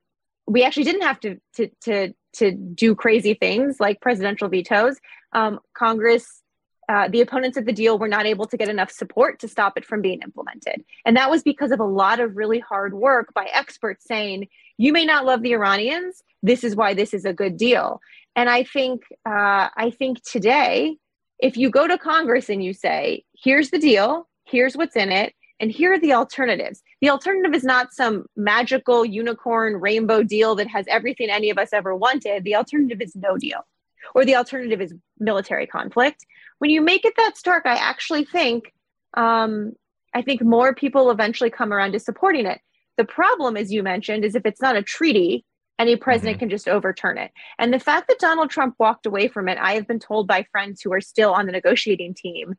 we 0.45 0.63
actually 0.63 0.84
didn't 0.84 1.02
have 1.02 1.19
to, 1.22 1.38
to, 1.56 1.69
to, 1.82 2.13
to 2.34 2.52
do 2.52 2.93
crazy 2.93 3.34
things 3.34 3.80
like 3.80 4.00
presidential 4.02 4.50
vetoes. 4.50 4.98
Um, 5.34 5.60
Congress, 5.74 6.43
uh, 6.88 7.08
the 7.08 7.22
opponents 7.22 7.58
of 7.58 7.65
the 7.65 7.74
deal 7.74 7.98
were 7.98 8.08
not 8.08 8.28
able 8.28 8.45
to 8.45 8.56
get 8.56 8.69
enough 8.69 8.91
support 8.91 9.39
to 9.39 9.48
stop 9.48 9.80
it 9.80 9.86
from 9.86 10.04
being 10.04 10.22
implemented. 10.22 10.86
And 11.06 11.17
that 11.17 11.32
was 11.32 11.41
because 11.41 11.72
of 11.72 11.80
a 11.80 11.86
lot 11.86 12.19
of 12.19 12.38
really 12.38 12.60
hard 12.60 12.93
work 12.93 13.34
by 13.34 13.48
experts 13.52 14.06
saying, 14.06 14.48
you 14.78 14.93
may 14.93 15.06
not 15.06 15.26
love 15.26 15.41
the 15.41 15.54
Iranians. 15.54 16.22
This 16.43 16.63
is 16.63 16.76
why 16.76 16.93
this 16.93 17.15
is 17.15 17.26
a 17.26 17.34
good 17.34 17.58
deal. 17.58 18.00
And 18.39 18.49
I 18.49 18.63
think 18.63 19.02
uh, 19.25 19.67
I 19.75 19.91
think 19.99 20.23
today, 20.23 20.95
if 21.39 21.58
you 21.58 21.69
go 21.69 21.88
to 21.88 21.97
Congress 21.97 22.47
and 22.47 22.63
you 22.63 22.71
say, 22.71 23.25
"Here's 23.34 23.69
the 23.69 23.78
deal. 23.78 24.30
Here's 24.45 24.78
what's 24.78 24.95
in 24.95 25.12
it." 25.12 25.34
And 25.60 25.69
here 25.69 25.91
are 25.91 25.99
the 25.99 26.13
alternatives. 26.13 26.82
The 27.02 27.10
alternative 27.10 27.54
is 27.54 27.65
not 27.65 27.91
some 27.91 28.28
magical 28.38 29.04
unicorn 29.04 29.75
rainbow 29.82 30.23
deal 30.23 30.56
that 30.56 30.67
has 30.67 30.86
everything 30.88 31.30
any 31.30 31.49
of 31.49 31.58
us 31.58 31.73
ever 31.73 31.93
wanted. 31.93 32.45
The 32.45 32.56
alternative 32.56 33.02
is 33.02 33.13
no 33.13 33.36
deal, 33.36 33.67
or 34.15 34.23
the 34.23 34.38
alternative 34.38 34.80
is 34.80 34.93
military 35.19 35.67
conflict. 35.67 36.25
When 36.60 36.71
you 36.71 36.80
make 36.80 37.04
it 37.04 37.15
that 37.17 37.38
stark, 37.38 37.65
I 37.65 37.75
actually 37.75 38.23
think 38.23 38.71
um, 39.17 39.73
I 40.13 40.21
think 40.21 40.41
more 40.41 40.73
people 40.73 41.12
eventually 41.12 41.49
come 41.49 41.73
around 41.73 41.91
to 41.91 41.99
supporting 41.99 42.45
it. 42.45 42.62
The 42.95 43.04
problem, 43.04 43.58
as 43.58 43.69
you 43.69 43.84
mentioned, 43.84 44.23
is 44.23 44.34
if 44.34 44.45
it's 44.45 44.62
not 44.62 44.78
a 44.78 44.82
treaty, 44.82 45.43
any 45.80 45.96
president 45.96 46.36
mm-hmm. 46.36 46.39
can 46.42 46.50
just 46.50 46.68
overturn 46.68 47.18
it. 47.18 47.32
And 47.58 47.74
the 47.74 47.80
fact 47.80 48.10
that 48.10 48.20
Donald 48.20 48.50
Trump 48.50 48.76
walked 48.78 49.06
away 49.06 49.28
from 49.30 49.48
it, 49.48 49.58
I 49.58 49.74
have 49.74 49.88
been 49.88 50.00
told 50.00 50.28
by 50.28 50.46
friends 50.52 50.82
who 50.82 50.94
are 50.94 51.02
still 51.02 51.34
on 51.34 51.46
the 51.46 51.52
negotiating 51.52 52.13
team, 52.13 52.56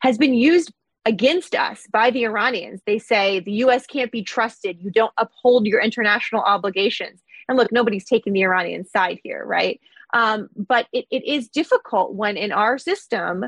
has 0.00 0.18
been 0.18 0.34
used 0.34 0.72
against 1.06 1.54
us 1.54 1.86
by 1.90 2.10
the 2.10 2.24
Iranians. 2.24 2.82
They 2.84 2.98
say 2.98 3.40
the 3.40 3.52
US 3.64 3.86
can't 3.86 4.10
be 4.10 4.22
trusted. 4.22 4.78
You 4.80 4.90
don't 4.90 5.12
uphold 5.16 5.66
your 5.66 5.80
international 5.80 6.42
obligations. 6.42 7.22
And 7.48 7.56
look, 7.56 7.70
nobody's 7.70 8.04
taking 8.04 8.32
the 8.32 8.42
Iranian 8.42 8.84
side 8.84 9.20
here, 9.22 9.44
right? 9.46 9.80
Um, 10.12 10.48
but 10.56 10.88
it, 10.92 11.06
it 11.10 11.24
is 11.24 11.48
difficult 11.48 12.14
when 12.14 12.36
in 12.36 12.50
our 12.50 12.76
system, 12.76 13.44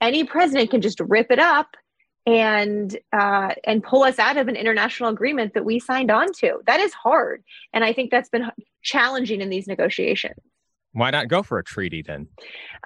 any 0.00 0.24
president 0.24 0.70
can 0.70 0.82
just 0.82 1.00
rip 1.00 1.30
it 1.30 1.38
up 1.38 1.68
and 2.26 2.98
uh, 3.12 3.54
and 3.64 3.82
pull 3.82 4.02
us 4.02 4.18
out 4.18 4.36
of 4.36 4.48
an 4.48 4.56
international 4.56 5.10
agreement 5.10 5.54
that 5.54 5.64
we 5.64 5.78
signed 5.78 6.10
on 6.10 6.32
to. 6.40 6.60
That 6.66 6.80
is 6.80 6.92
hard, 6.92 7.44
and 7.72 7.84
I 7.84 7.92
think 7.92 8.10
that's 8.10 8.28
been 8.28 8.50
challenging 8.82 9.40
in 9.40 9.48
these 9.48 9.66
negotiations. 9.66 10.36
Why 10.92 11.10
not 11.10 11.28
go 11.28 11.42
for 11.42 11.58
a 11.58 11.64
treaty 11.64 12.02
then? 12.02 12.28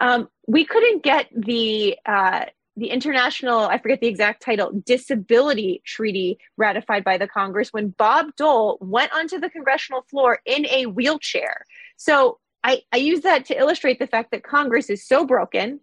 Um, 0.00 0.29
we 0.46 0.64
couldn't 0.64 1.03
get 1.03 1.29
the 1.33 1.96
uh, 2.05 2.46
the 2.76 2.88
international 2.88 3.61
I 3.61 3.79
forget 3.79 4.00
the 4.00 4.09
exact 4.09 4.42
title 4.42 4.72
disability 4.85 5.83
treaty 5.87 6.38
ratified 6.57 7.05
by 7.05 7.18
the 7.18 7.29
Congress 7.29 7.72
when 7.72 7.90
Bob 7.90 8.37
Dole 8.37 8.79
went 8.81 9.12
onto 9.12 9.38
the 9.38 9.50
congressional 9.50 10.03
floor 10.11 10.40
in 10.44 10.66
a 10.66 10.87
wheelchair. 10.87 11.64
So 11.96 12.38
I, 12.62 12.83
I 12.92 12.98
use 12.98 13.20
that 13.20 13.46
to 13.46 13.59
illustrate 13.59 13.98
the 13.98 14.07
fact 14.07 14.33
that 14.33 14.42
Congress 14.42 14.90
is 14.90 15.07
so 15.07 15.24
broken 15.24 15.81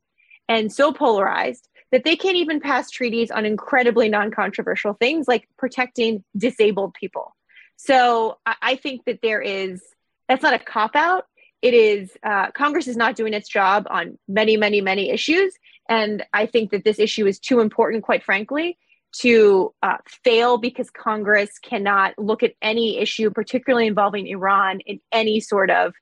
and 0.48 0.72
so 0.72 0.92
polarized 0.92 1.68
that 1.92 2.04
they 2.04 2.16
can't 2.16 2.36
even 2.36 2.60
pass 2.60 2.90
treaties 2.90 3.32
on 3.32 3.46
incredibly 3.46 4.10
non 4.10 4.32
controversial 4.32 4.94
things 4.94 5.28
like 5.28 5.48
protecting 5.58 6.24
disabled 6.36 6.94
people. 6.94 7.36
So 7.78 8.40
I, 8.46 8.56
I 8.62 8.76
think 8.76 9.06
that 9.06 9.20
there 9.22 9.42
is, 9.42 9.82
that's 10.28 10.44
not 10.44 10.54
a 10.54 10.60
cop 10.60 10.96
out. 10.96 11.26
It 11.62 11.74
is, 11.74 12.12
uh, 12.24 12.52
Congress 12.52 12.88
is 12.88 12.98
not 12.98 13.16
doing 13.16 13.34
its 13.34 13.50
job 13.50 13.88
on 13.90 14.18
many, 14.28 14.58
many, 14.58 14.82
many 14.82 15.10
issues. 15.10 15.54
And 15.90 16.24
I 16.34 16.46
think 16.46 16.72
that 16.72 16.84
this 16.84 17.00
issue 17.00 17.26
is 17.26 17.40
too 17.40 17.62
important, 17.62 18.04
quite 18.04 18.24
frankly, 18.24 18.78
to 19.20 19.74
uh, 19.82 19.98
fail 20.24 20.58
because 20.58 20.90
Congress 20.90 21.58
cannot 21.60 22.14
look 22.18 22.44
at 22.44 22.54
any 22.62 23.00
issue, 23.00 23.32
particularly 23.32 23.88
involving 23.88 24.28
Iran, 24.28 24.82
in 24.82 25.00
any 25.12 25.40
sort 25.40 25.72
of 25.72 25.94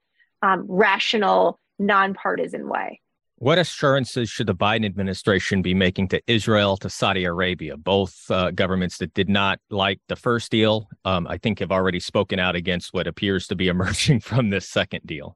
um, 0.41 0.65
rational, 0.67 1.59
nonpartisan 1.79 2.67
way. 2.67 3.01
What 3.37 3.57
assurances 3.57 4.29
should 4.29 4.47
the 4.47 4.55
Biden 4.55 4.85
administration 4.85 5.61
be 5.61 5.73
making 5.73 6.07
to 6.09 6.21
Israel, 6.25 6.77
to 6.77 6.89
Saudi 6.89 7.25
Arabia, 7.25 7.75
both 7.75 8.15
uh, 8.31 8.51
governments 8.51 8.97
that 8.99 9.13
did 9.13 9.27
not 9.27 9.59
like 9.69 9.99
the 10.07 10.15
first 10.15 10.51
deal? 10.51 10.87
Um, 11.03 11.27
I 11.27 11.37
think 11.37 11.59
have 11.59 11.71
already 11.71 11.99
spoken 11.99 12.39
out 12.39 12.55
against 12.55 12.93
what 12.93 13.07
appears 13.07 13.47
to 13.47 13.55
be 13.55 13.67
emerging 13.75 14.21
from 14.21 14.51
this 14.51 14.69
second 14.69 15.05
deal. 15.05 15.35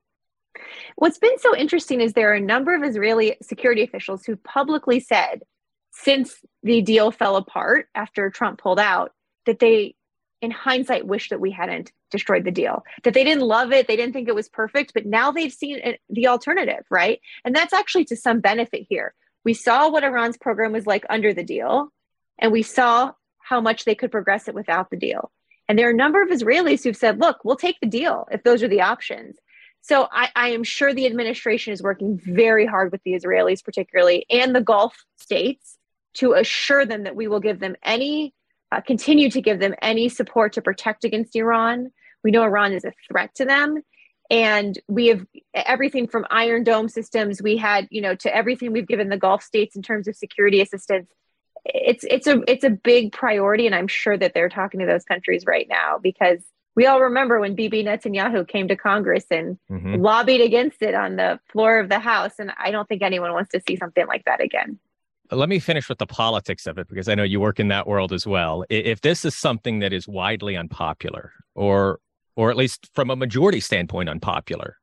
What's 0.96 1.18
been 1.18 1.38
so 1.40 1.56
interesting 1.56 2.00
is 2.00 2.14
there 2.14 2.32
are 2.32 2.36
a 2.36 2.42
number 2.42 2.74
of 2.74 2.84
Israeli 2.84 3.36
security 3.42 3.84
officials 3.84 4.24
who 4.26 4.38
publicly 4.38 5.02
said, 5.02 5.42
since 5.92 6.36
the 6.64 6.82
deal 6.82 7.12
fell 7.12 7.36
apart 7.36 7.88
after 7.96 8.30
Trump 8.30 8.62
pulled 8.62 8.80
out, 8.80 9.12
that 9.46 9.60
they 9.60 9.96
in 10.42 10.52
hindsight 10.52 11.06
wish 11.06 11.30
that 11.30 11.42
we 11.42 11.52
hadn't 11.52 11.92
destroyed 12.12 12.46
the 12.46 12.52
deal. 12.52 12.84
That 13.04 13.14
they 13.14 13.24
didn't 13.24 13.44
love 13.44 13.72
it 13.72 13.88
they 13.88 13.96
didn't 13.96 14.14
think 14.14 14.28
it 14.28 14.36
was 14.36 14.50
perfect 14.50 14.94
but 14.94 15.06
now 15.06 15.32
they've 15.32 15.52
seen 15.52 15.82
the 16.10 16.28
alternative 16.28 16.86
right? 16.90 17.20
And 17.44 17.56
that's 17.56 17.74
actually 17.74 18.06
to 18.06 18.16
some 18.16 18.40
benefit 18.40 18.86
here. 18.90 19.14
We 19.44 19.54
saw 19.54 19.90
what 19.90 20.04
iran's 20.04 20.38
program 20.38 20.72
was 20.72 20.88
like 20.88 21.06
under 21.10 21.34
the 21.34 21.44
deal 21.44 21.92
and 22.38 22.52
we 22.52 22.64
saw 22.64 23.12
how 23.40 23.62
much 23.62 23.86
they 23.86 23.96
could 23.96 24.12
progress 24.12 24.48
it 24.48 24.56
without 24.56 24.90
the 24.90 24.98
deal. 24.98 25.32
And 25.68 25.78
there 25.78 25.88
are 25.88 25.92
a 25.92 25.96
number 25.96 26.22
of 26.22 26.30
israelis 26.30 26.84
who've 26.84 26.96
said 26.96 27.20
look 27.20 27.44
we'll 27.44 27.56
take 27.56 27.80
the 27.80 27.88
deal 27.88 28.28
if 28.32 28.44
those 28.44 28.64
are 28.64 28.70
the 28.70 28.82
options. 28.82 29.38
So 29.82 30.08
I, 30.12 30.30
I 30.36 30.50
am 30.50 30.64
sure 30.64 30.94
the 30.94 31.06
administration 31.06 31.72
is 31.72 31.82
working 31.82 32.20
very 32.22 32.66
hard 32.66 32.92
with 32.92 33.04
the 33.04 33.14
israelis 33.14 33.64
particularly 33.64 34.26
and 34.30 34.56
the 34.56 34.62
gulf 34.62 35.06
states 35.18 35.78
to 36.16 36.34
assure 36.34 36.86
them 36.86 37.04
that 37.04 37.16
we 37.16 37.28
will 37.28 37.40
give 37.40 37.60
them 37.60 37.76
any 37.84 38.34
uh, 38.72 38.82
continue 38.82 39.30
to 39.32 39.42
give 39.42 39.60
them 39.60 39.76
any 39.82 40.10
support 40.10 40.54
to 40.54 40.62
protect 40.62 41.04
against 41.04 41.36
Iran. 41.36 41.92
We 42.24 42.32
know 42.32 42.44
Iran 42.44 42.74
is 42.74 42.86
a 42.86 42.94
threat 43.08 43.34
to 43.36 43.46
them. 43.46 43.82
And 44.30 44.78
we 44.88 45.08
have 45.08 45.26
everything 45.56 46.08
from 46.08 46.26
Iron 46.30 46.64
Dome 46.64 46.88
systems, 46.88 47.42
we 47.42 47.58
had, 47.58 47.88
you 47.90 48.02
know, 48.02 48.14
to 48.16 48.36
everything 48.36 48.72
we've 48.72 48.88
given 48.88 49.10
the 49.10 49.18
Gulf 49.18 49.42
states 49.42 49.76
in 49.76 49.82
terms 49.82 50.08
of 50.08 50.16
security 50.16 50.62
assistance. 50.62 51.10
It's 51.66 52.06
it's 52.08 52.28
a 52.28 52.42
it's 52.48 52.64
a 52.64 52.70
big 52.70 53.12
priority, 53.12 53.66
and 53.66 53.76
I'm 53.76 53.88
sure 53.88 54.16
that 54.16 54.34
they're 54.34 54.50
talking 54.50 54.80
to 54.82 54.86
those 54.86 55.04
countries 55.04 55.46
right 55.48 55.68
now 55.68 55.98
because 56.02 56.40
we 56.76 56.86
all 56.86 57.02
remember 57.02 57.40
when 57.40 57.56
Bibi 57.56 57.84
Netanyahu 57.84 58.48
came 58.48 58.68
to 58.68 58.76
Congress 58.76 59.26
and 59.32 59.58
mm-hmm. 59.70 59.96
lobbied 59.96 60.42
against 60.42 60.82
it 60.84 60.94
on 60.94 61.16
the 61.16 61.40
floor 61.52 61.80
of 61.80 61.90
the 61.90 62.00
House, 62.00 62.34
and 62.38 62.54
I 62.58 62.70
don't 62.70 62.88
think 62.88 63.02
anyone 63.02 63.34
wants 63.34 63.52
to 63.52 63.62
see 63.68 63.78
something 63.78 64.06
like 64.06 64.26
that 64.26 64.42
again 64.42 64.80
let 65.32 65.50
me 65.50 65.60
finish 65.60 65.90
with 65.90 65.98
the 65.98 66.08
politics 66.08 66.66
of 66.66 66.78
it 66.78 66.88
because 66.88 67.08
I 67.08 67.16
know 67.16 67.24
you 67.24 67.40
work 67.40 67.60
in 67.60 67.68
that 67.70 67.88
world 67.88 68.14
as 68.14 68.26
well. 68.26 68.66
If 68.70 69.02
this 69.02 69.26
is 69.26 69.36
something 69.36 69.80
that 69.80 69.94
is 69.94 70.08
widely 70.08 70.58
unpopular 70.58 71.34
or 71.56 72.00
or 72.36 72.50
at 72.50 72.58
least 72.58 72.90
from 72.96 73.10
a 73.10 73.16
majority 73.16 73.60
standpoint 73.60 74.08
unpopular, 74.08 74.78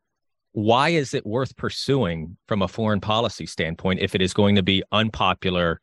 why 0.53 0.91
is 0.91 1.15
it 1.15 1.27
worth 1.27 1.57
pursuing 1.57 2.37
from 2.47 2.63
a 2.63 2.69
foreign 2.69 3.01
policy 3.01 3.47
standpoint 3.47 4.01
if 4.01 4.15
it 4.15 4.23
is 4.23 4.35
going 4.35 4.57
to 4.57 4.63
be 4.63 4.83
unpopular 4.93 5.81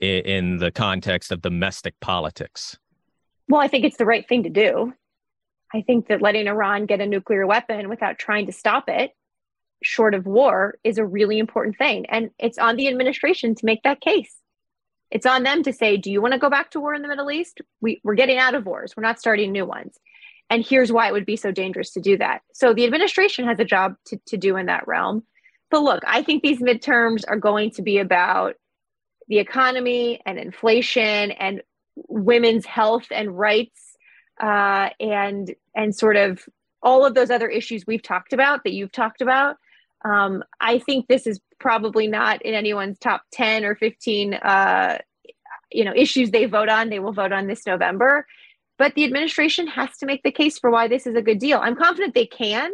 in, 0.00 0.20
in 0.24 0.56
the 0.58 0.70
context 0.70 1.32
of 1.32 1.42
domestic 1.42 1.98
politics? 2.00 2.76
Well, 3.48 3.60
I 3.60 3.68
think 3.68 3.84
it's 3.84 3.96
the 3.96 4.06
right 4.06 4.26
thing 4.28 4.44
to 4.44 4.50
do. 4.50 4.92
I 5.74 5.82
think 5.82 6.08
that 6.08 6.20
letting 6.20 6.48
Iran 6.48 6.86
get 6.86 7.00
a 7.00 7.06
nuclear 7.06 7.46
weapon 7.46 7.88
without 7.88 8.18
trying 8.18 8.46
to 8.46 8.52
stop 8.52 8.88
it, 8.88 9.12
short 9.82 10.14
of 10.14 10.26
war, 10.26 10.78
is 10.84 10.98
a 10.98 11.04
really 11.04 11.38
important 11.38 11.76
thing. 11.76 12.06
And 12.06 12.30
it's 12.38 12.58
on 12.58 12.76
the 12.76 12.88
administration 12.88 13.54
to 13.54 13.66
make 13.66 13.82
that 13.82 14.00
case. 14.00 14.34
It's 15.10 15.26
on 15.26 15.42
them 15.42 15.62
to 15.64 15.72
say, 15.72 15.96
do 15.98 16.10
you 16.10 16.22
want 16.22 16.32
to 16.32 16.40
go 16.40 16.48
back 16.48 16.70
to 16.70 16.80
war 16.80 16.94
in 16.94 17.02
the 17.02 17.08
Middle 17.08 17.30
East? 17.30 17.60
We, 17.80 18.00
we're 18.02 18.14
getting 18.14 18.38
out 18.38 18.54
of 18.54 18.64
wars, 18.64 18.94
we're 18.96 19.02
not 19.02 19.18
starting 19.18 19.52
new 19.52 19.66
ones. 19.66 19.98
And 20.48 20.64
here's 20.66 20.92
why 20.92 21.08
it 21.08 21.12
would 21.12 21.26
be 21.26 21.36
so 21.36 21.50
dangerous 21.50 21.92
to 21.92 22.00
do 22.00 22.18
that. 22.18 22.42
So 22.52 22.74
the 22.74 22.84
administration 22.84 23.46
has 23.46 23.58
a 23.58 23.64
job 23.64 23.94
to, 24.06 24.18
to 24.26 24.36
do 24.36 24.56
in 24.56 24.66
that 24.66 24.86
realm. 24.86 25.24
But 25.70 25.82
look, 25.82 26.02
I 26.06 26.22
think 26.22 26.42
these 26.42 26.60
midterms 26.60 27.24
are 27.26 27.38
going 27.38 27.70
to 27.72 27.82
be 27.82 27.98
about 27.98 28.56
the 29.28 29.38
economy 29.38 30.20
and 30.26 30.38
inflation 30.38 31.30
and 31.30 31.62
women's 32.08 32.66
health 32.66 33.06
and 33.10 33.38
rights 33.38 33.96
uh, 34.40 34.90
and 35.00 35.54
and 35.74 35.94
sort 35.94 36.16
of 36.16 36.46
all 36.82 37.06
of 37.06 37.14
those 37.14 37.30
other 37.30 37.48
issues 37.48 37.86
we've 37.86 38.02
talked 38.02 38.32
about 38.32 38.64
that 38.64 38.72
you've 38.72 38.92
talked 38.92 39.22
about. 39.22 39.56
Um, 40.04 40.42
I 40.60 40.78
think 40.78 41.06
this 41.08 41.26
is 41.26 41.40
probably 41.58 42.06
not 42.06 42.42
in 42.42 42.54
anyone's 42.54 42.98
top 42.98 43.22
10 43.32 43.64
or 43.64 43.76
15 43.76 44.34
uh, 44.34 44.98
you 45.70 45.84
know 45.84 45.92
issues 45.94 46.30
they 46.30 46.46
vote 46.46 46.68
on. 46.68 46.90
They 46.90 46.98
will 46.98 47.12
vote 47.12 47.32
on 47.32 47.46
this 47.46 47.66
november. 47.66 48.26
But 48.78 48.94
the 48.94 49.04
administration 49.04 49.66
has 49.68 49.96
to 49.98 50.06
make 50.06 50.22
the 50.22 50.32
case 50.32 50.58
for 50.58 50.70
why 50.70 50.88
this 50.88 51.06
is 51.06 51.14
a 51.14 51.22
good 51.22 51.38
deal. 51.38 51.58
I'm 51.58 51.76
confident 51.76 52.14
they 52.14 52.26
can. 52.26 52.72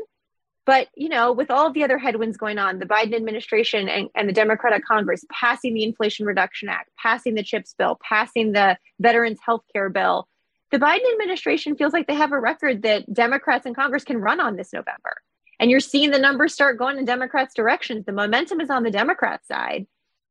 But 0.65 0.89
you 0.95 1.09
know 1.09 1.33
with 1.33 1.51
all 1.51 1.67
of 1.67 1.75
the 1.75 1.85
other 1.85 1.99
headwinds 1.99 2.37
going 2.37 2.59
on 2.59 2.79
the 2.79 2.87
biden 2.87 3.15
administration 3.15 3.89
and, 3.89 4.09
and 4.15 4.29
the 4.29 4.35
democratic 4.35 4.85
congress 4.85 5.25
passing 5.33 5.75
the 5.75 5.83
inflation 5.83 6.27
reduction 6.27 6.69
act 6.69 6.91
passing 7.03 7.35
the 7.35 7.43
chips 7.43 7.75
bill 7.79 7.99
passing 8.07 8.53
the 8.53 8.77
veterans 9.01 9.39
health 9.43 9.63
care 9.73 9.89
bill 9.89 10.29
the 10.71 10.79
biden 10.79 11.11
administration 11.11 11.75
feels 11.75 11.95
like 11.95 12.07
they 12.07 12.15
have 12.15 12.33
a 12.33 12.39
record 12.39 12.83
that 12.83 13.11
democrats 13.11 13.65
in 13.65 13.73
congress 13.73 14.05
can 14.05 14.19
run 14.19 14.41
on 14.41 14.57
this 14.57 14.75
november 14.75 15.17
and 15.59 15.71
you're 15.71 15.81
seeing 15.81 16.11
the 16.11 16.19
numbers 16.19 16.55
start 16.55 16.79
going 16.79 16.99
in 16.99 17.05
Democrats' 17.05 17.55
directions. 17.55 18.05
The 18.07 18.13
momentum 18.13 18.61
is 18.61 18.71
on 18.71 18.83
the 18.83 18.91
Democrat 18.91 19.45
side, 19.47 19.87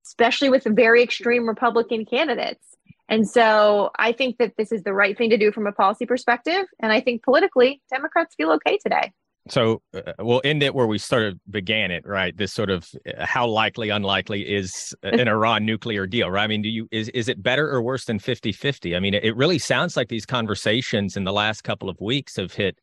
especially 0.05 0.49
with 0.49 0.63
the 0.63 0.71
very 0.71 1.03
extreme 1.03 1.47
Republican 1.47 2.05
candidates. 2.05 2.75
And 3.09 3.27
so 3.27 3.91
I 3.97 4.11
think 4.11 4.37
that 4.37 4.53
this 4.57 4.71
is 4.71 4.83
the 4.83 4.93
right 4.93 5.17
thing 5.17 5.29
to 5.29 5.37
do 5.37 5.51
from 5.51 5.67
a 5.67 5.71
policy 5.71 6.05
perspective. 6.05 6.65
And 6.81 6.91
I 6.91 6.99
think 6.99 7.23
politically, 7.23 7.81
Democrats 7.89 8.35
feel 8.35 8.51
okay 8.51 8.77
today. 8.77 9.11
So 9.49 9.81
uh, 9.95 10.13
we'll 10.19 10.41
end 10.43 10.61
it 10.61 10.75
where 10.75 10.87
we 10.87 10.97
sort 10.97 11.23
of 11.23 11.39
began 11.49 11.91
it, 11.91 12.05
right? 12.05 12.35
This 12.35 12.53
sort 12.53 12.69
of 12.69 12.89
uh, 13.07 13.25
how 13.25 13.47
likely, 13.47 13.89
unlikely 13.89 14.41
is 14.41 14.93
an 15.03 15.27
Iran 15.27 15.65
nuclear 15.65 16.05
deal, 16.05 16.29
right? 16.29 16.43
I 16.43 16.47
mean, 16.47 16.61
do 16.61 16.69
you 16.69 16.87
is 16.91 17.09
is 17.09 17.29
it 17.29 17.41
better 17.41 17.69
or 17.69 17.81
worse 17.81 18.05
than 18.05 18.19
50-50? 18.19 18.95
I 18.95 18.99
mean, 18.99 19.13
it, 19.13 19.23
it 19.23 19.35
really 19.35 19.59
sounds 19.59 19.95
like 19.95 20.09
these 20.09 20.25
conversations 20.25 21.15
in 21.15 21.23
the 21.23 21.33
last 21.33 21.63
couple 21.63 21.89
of 21.89 21.99
weeks 22.01 22.35
have 22.35 22.53
hit 22.53 22.79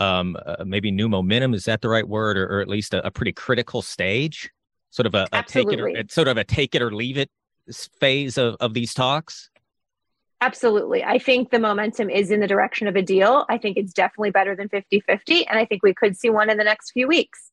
um, 0.00 0.36
uh, 0.44 0.64
maybe 0.64 0.90
new 0.90 1.08
momentum. 1.08 1.54
Is 1.54 1.64
that 1.64 1.80
the 1.80 1.88
right 1.88 2.08
word, 2.08 2.36
or, 2.36 2.46
or 2.46 2.60
at 2.60 2.68
least 2.68 2.94
a, 2.94 3.06
a, 3.06 3.10
pretty 3.10 3.32
critical 3.32 3.82
stage? 3.82 4.50
Sort 4.90 5.06
of 5.06 5.14
a, 5.14 5.28
a 5.32 5.42
take 5.42 5.70
it, 5.72 5.80
or, 5.80 5.92
sort 6.08 6.26
of 6.26 6.36
a 6.36 6.44
take 6.44 6.74
it 6.74 6.82
or 6.82 6.92
leave 6.92 7.16
it 7.16 7.30
phase 8.00 8.38
of, 8.38 8.56
of 8.60 8.74
these 8.74 8.92
talks. 8.94 9.50
Absolutely. 10.40 11.04
I 11.04 11.18
think 11.18 11.50
the 11.50 11.58
momentum 11.58 12.08
is 12.08 12.30
in 12.30 12.40
the 12.40 12.46
direction 12.46 12.88
of 12.88 12.96
a 12.96 13.02
deal. 13.02 13.44
I 13.48 13.58
think 13.58 13.76
it's 13.76 13.92
definitely 13.92 14.30
better 14.30 14.56
than 14.56 14.68
50 14.68 15.00
50. 15.00 15.46
And 15.46 15.58
I 15.58 15.66
think 15.66 15.82
we 15.82 15.92
could 15.92 16.16
see 16.16 16.30
one 16.30 16.48
in 16.48 16.56
the 16.56 16.64
next 16.64 16.92
few 16.92 17.06
weeks. 17.06 17.50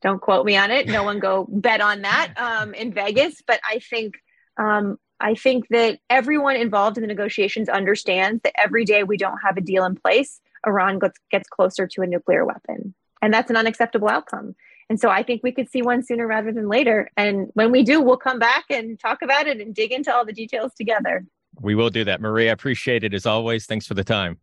Don't 0.00 0.20
quote 0.20 0.46
me 0.46 0.56
on 0.56 0.70
it. 0.70 0.88
No 0.88 1.02
one 1.02 1.18
go 1.18 1.46
bet 1.50 1.82
on 1.82 2.02
that 2.02 2.32
um, 2.36 2.72
in 2.72 2.92
Vegas. 2.92 3.42
But 3.46 3.60
I 3.62 3.78
think 3.78 4.14
um, 4.56 4.96
I 5.20 5.34
think 5.34 5.68
that 5.68 5.98
everyone 6.08 6.56
involved 6.56 6.96
in 6.96 7.02
the 7.02 7.08
negotiations 7.08 7.68
understands 7.68 8.40
that 8.42 8.58
every 8.58 8.86
day 8.86 9.02
we 9.02 9.18
don't 9.18 9.38
have 9.44 9.58
a 9.58 9.60
deal 9.60 9.84
in 9.84 9.94
place, 9.94 10.40
Iran 10.66 10.98
gets, 10.98 11.18
gets 11.30 11.48
closer 11.48 11.86
to 11.86 12.02
a 12.02 12.06
nuclear 12.06 12.44
weapon. 12.44 12.94
And 13.22 13.32
that's 13.32 13.50
an 13.50 13.56
unacceptable 13.56 14.08
outcome. 14.08 14.54
And 14.88 14.98
so 14.98 15.08
I 15.08 15.22
think 15.22 15.42
we 15.44 15.52
could 15.52 15.70
see 15.70 15.82
one 15.82 16.02
sooner 16.02 16.26
rather 16.26 16.52
than 16.52 16.68
later. 16.68 17.10
And 17.16 17.48
when 17.54 17.70
we 17.70 17.82
do, 17.82 18.00
we'll 18.00 18.16
come 18.16 18.38
back 18.38 18.64
and 18.70 18.98
talk 18.98 19.22
about 19.22 19.46
it 19.46 19.60
and 19.60 19.74
dig 19.74 19.92
into 19.92 20.12
all 20.12 20.24
the 20.24 20.32
details 20.32 20.72
together. 20.74 21.24
We 21.60 21.74
will 21.74 21.90
do 21.90 22.04
that. 22.04 22.20
Maria, 22.20 22.50
I 22.50 22.52
appreciate 22.52 23.04
it 23.04 23.14
as 23.14 23.26
always. 23.26 23.66
Thanks 23.66 23.86
for 23.86 23.94
the 23.94 24.04
time. 24.04 24.38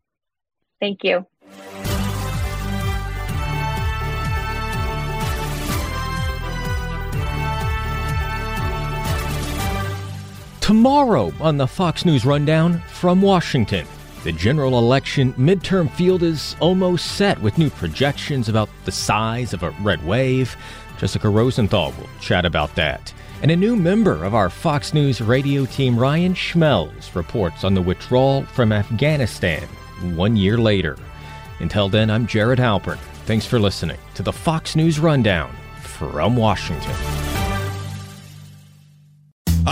Thank 0.79 1.03
you. 1.03 1.25
Tomorrow 10.61 11.31
on 11.39 11.57
the 11.57 11.65
Fox 11.65 12.05
News 12.05 12.25
Rundown 12.25 12.81
from 12.89 13.21
Washington. 13.21 13.87
The 14.23 14.31
general 14.31 14.77
election 14.77 15.33
midterm 15.33 15.89
field 15.91 16.23
is 16.23 16.55
almost 16.59 17.17
set 17.17 17.39
with 17.41 17.57
new 17.57 17.69
projections 17.69 18.49
about 18.49 18.69
the 18.85 18.91
size 18.91 19.53
of 19.53 19.63
a 19.63 19.69
red 19.81 20.05
wave. 20.05 20.57
Jessica 20.97 21.29
Rosenthal 21.29 21.93
will 21.93 22.09
chat 22.19 22.43
about 22.43 22.75
that. 22.75 23.13
And 23.41 23.51
a 23.51 23.55
new 23.55 23.75
member 23.75 24.23
of 24.23 24.33
our 24.33 24.49
Fox 24.49 24.93
News 24.93 25.21
radio 25.21 25.65
team, 25.65 25.97
Ryan 25.97 26.33
Schmelz, 26.33 27.13
reports 27.15 27.63
on 27.63 27.75
the 27.75 27.81
withdrawal 27.81 28.43
from 28.45 28.71
Afghanistan 28.71 29.63
one 30.15 30.35
year 30.35 30.57
later. 30.57 30.97
Until 31.59 31.87
then, 31.87 32.09
I'm 32.09 32.27
Jared 32.27 32.59
Halpern. 32.59 32.97
Thanks 33.25 33.45
for 33.45 33.59
listening 33.59 33.97
to 34.15 34.23
the 34.23 34.33
Fox 34.33 34.75
News 34.75 34.99
Rundown 34.99 35.55
from 35.81 36.35
Washington. 36.35 37.26